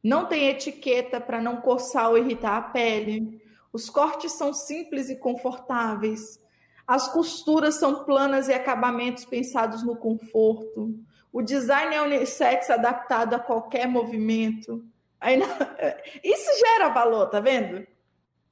[0.06, 3.42] não tem etiqueta para não coçar ou irritar a pele.
[3.74, 6.40] Os cortes são simples e confortáveis.
[6.86, 10.96] As costuras são planas e acabamentos pensados no conforto.
[11.34, 14.86] O design é unissex adaptado a qualquer movimento.
[15.20, 15.40] Aí,
[16.24, 17.88] isso gera valor, tá vendo?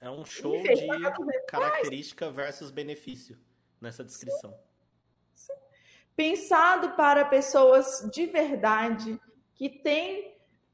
[0.01, 0.87] É um show de
[1.47, 3.37] característica versus benefício
[3.79, 4.57] nessa descrição.
[5.31, 5.53] Sim.
[5.53, 5.59] Sim.
[6.15, 9.21] Pensado para pessoas de verdade
[9.53, 10.32] que têm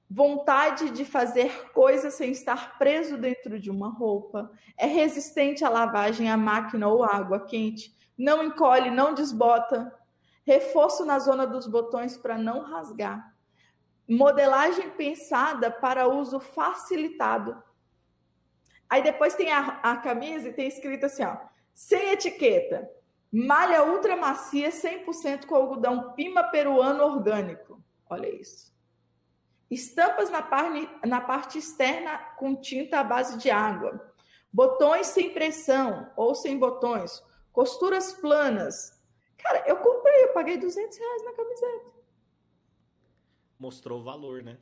[0.10, 6.32] vontade de fazer coisas sem estar preso dentro de uma roupa, é resistente à lavagem
[6.32, 9.96] à máquina ou água quente, não encolhe, não desbota,
[10.46, 13.36] reforço na zona dos botões para não rasgar,
[14.08, 17.62] modelagem pensada para uso facilitado.
[18.90, 21.38] Aí depois tem a, a camisa e tem escrito assim, ó,
[21.76, 22.90] sem etiqueta,
[23.32, 27.80] malha ultra macia 100% com algodão pima peruano orgânico.
[28.10, 28.74] Olha isso.
[29.70, 34.14] Estampas na, parte, na parte externa com tinta à base de água.
[34.52, 37.24] Botões sem pressão ou sem botões.
[37.52, 39.00] Costuras planas.
[39.38, 41.92] Cara, eu comprei, eu paguei 200 reais na camiseta.
[43.60, 44.58] Mostrou o valor, né?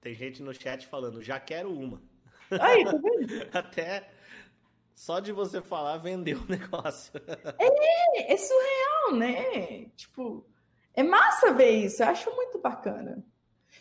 [0.00, 2.02] Tem gente no chat falando, já quero uma.
[2.60, 3.48] Aí, tá vendo?
[3.56, 4.10] Até
[4.94, 7.12] só de você falar, vendeu o negócio.
[7.58, 9.86] É, é surreal, né?
[9.96, 10.46] Tipo,
[10.92, 13.24] é massa ver isso, eu acho muito bacana.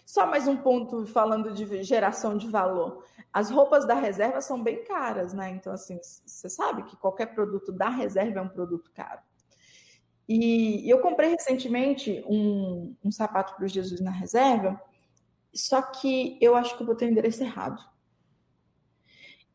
[0.09, 3.05] Só mais um ponto falando de geração de valor.
[3.31, 5.51] As roupas da reserva são bem caras, né?
[5.51, 9.21] Então, assim, você sabe que qualquer produto da reserva é um produto caro.
[10.27, 14.81] E eu comprei recentemente um, um sapato para o Jesus na reserva,
[15.53, 17.79] só que eu acho que eu botei o endereço errado.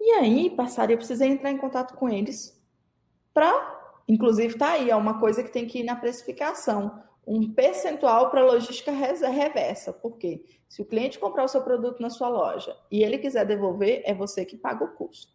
[0.01, 2.57] E aí, passaria, eu precisei entrar em contato com eles
[3.33, 3.53] para,
[4.07, 8.45] inclusive, tá aí, é uma coisa que tem que ir na precificação um percentual para
[8.45, 9.93] logística reversa.
[9.93, 10.45] Por quê?
[10.69, 14.15] Se o cliente comprar o seu produto na sua loja e ele quiser devolver, é
[14.15, 15.33] você que paga o custo.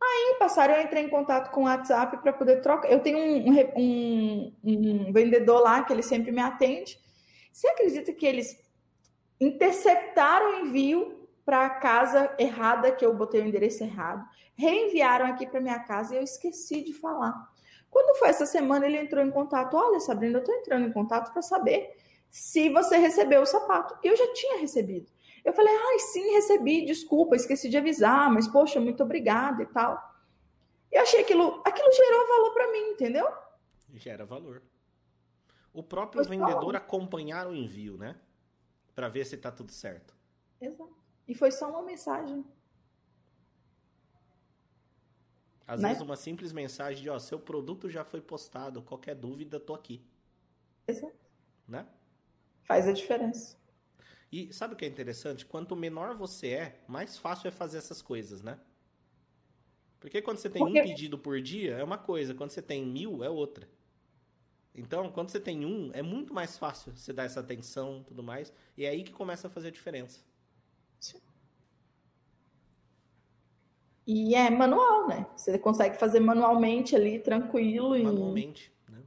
[0.00, 2.90] Aí, passaram, eu entrei em contato com o WhatsApp para poder trocar.
[2.90, 6.98] Eu tenho um, um, um, vendedor lá que ele sempre me atende.
[7.52, 8.56] Você acredita que eles
[9.40, 14.24] interceptaram o envio para a casa errada, que eu botei o endereço errado,
[14.54, 17.34] reenviaram aqui para minha casa e eu esqueci de falar.
[17.90, 19.76] Quando foi essa semana, ele entrou em contato.
[19.76, 21.96] Olha, Sabrina, eu estou entrando em contato para saber
[22.30, 23.98] se você recebeu o sapato.
[24.02, 25.10] Eu já tinha recebido.
[25.44, 29.98] Eu falei, ai, sim, recebi, desculpa, esqueci de avisar, mas poxa, muito obrigada e tal.
[30.92, 33.26] E achei aquilo, aquilo gerou valor para mim, entendeu?
[33.94, 34.62] Gera valor.
[35.72, 36.76] O próprio foi vendedor só...
[36.76, 38.16] acompanhar o envio, né?
[38.94, 40.14] Para ver se tá tudo certo.
[40.60, 40.96] Exato.
[41.26, 42.44] E foi só uma mensagem.
[45.68, 45.88] Às né?
[45.88, 50.02] vezes uma simples mensagem de, ó, seu produto já foi postado, qualquer dúvida, tô aqui.
[50.86, 51.12] Exato.
[51.68, 51.86] Né?
[52.62, 53.54] Faz a diferença.
[54.32, 55.44] E sabe o que é interessante?
[55.44, 58.58] Quanto menor você é, mais fácil é fazer essas coisas, né?
[60.00, 60.80] Porque quando você tem Porque...
[60.80, 62.34] um pedido por dia, é uma coisa.
[62.34, 63.68] Quando você tem mil, é outra.
[64.74, 68.52] Então, quando você tem um, é muito mais fácil você dar essa atenção tudo mais.
[68.76, 70.20] E é aí que começa a fazer a diferença.
[74.10, 75.26] E é manual, né?
[75.36, 77.94] Você consegue fazer manualmente ali, tranquilo.
[77.94, 78.02] E...
[78.02, 79.02] Manualmente, né?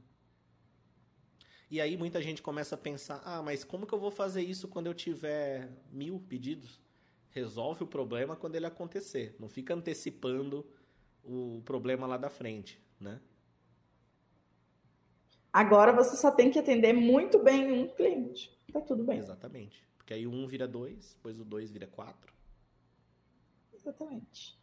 [1.68, 4.68] E aí muita gente começa a pensar, ah, mas como que eu vou fazer isso
[4.68, 6.80] quando eu tiver mil pedidos?
[7.30, 9.34] Resolve o problema quando ele acontecer.
[9.40, 10.64] Não fica antecipando
[11.24, 13.20] o problema lá da frente, né?
[15.52, 18.56] Agora você só tem que atender muito bem um cliente.
[18.72, 19.18] Tá tudo bem.
[19.18, 19.84] Exatamente.
[19.96, 22.32] Porque aí o um vira dois, depois o dois vira quatro.
[23.74, 24.61] Exatamente.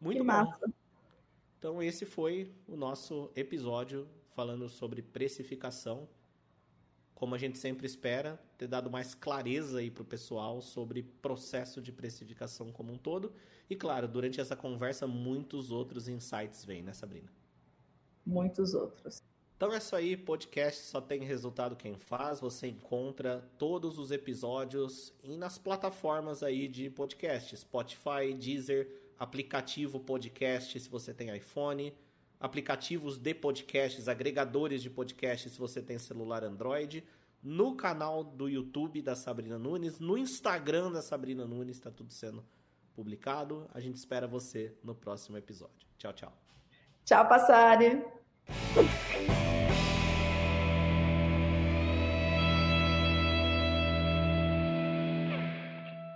[0.00, 0.32] Muito que bom.
[0.32, 0.72] Massa.
[1.58, 6.08] Então esse foi o nosso episódio falando sobre precificação.
[7.14, 11.82] Como a gente sempre espera, ter dado mais clareza aí para o pessoal sobre processo
[11.82, 13.32] de precificação como um todo.
[13.68, 17.28] E claro, durante essa conversa, muitos outros insights vêm, né, Sabrina?
[18.24, 19.20] Muitos outros.
[19.56, 22.38] Então é isso aí, podcast só tem resultado quem faz.
[22.38, 28.88] Você encontra todos os episódios e nas plataformas aí de podcast, Spotify, Deezer,
[29.18, 31.92] aplicativo podcast se você tem iPhone,
[32.38, 37.04] aplicativos de podcasts, agregadores de podcasts se você tem celular Android,
[37.42, 42.44] no canal do YouTube da Sabrina Nunes, no Instagram da Sabrina Nunes, está tudo sendo
[42.94, 43.68] publicado.
[43.72, 45.86] A gente espera você no próximo episódio.
[45.96, 46.32] Tchau, tchau.
[47.04, 48.04] Tchau, Passari.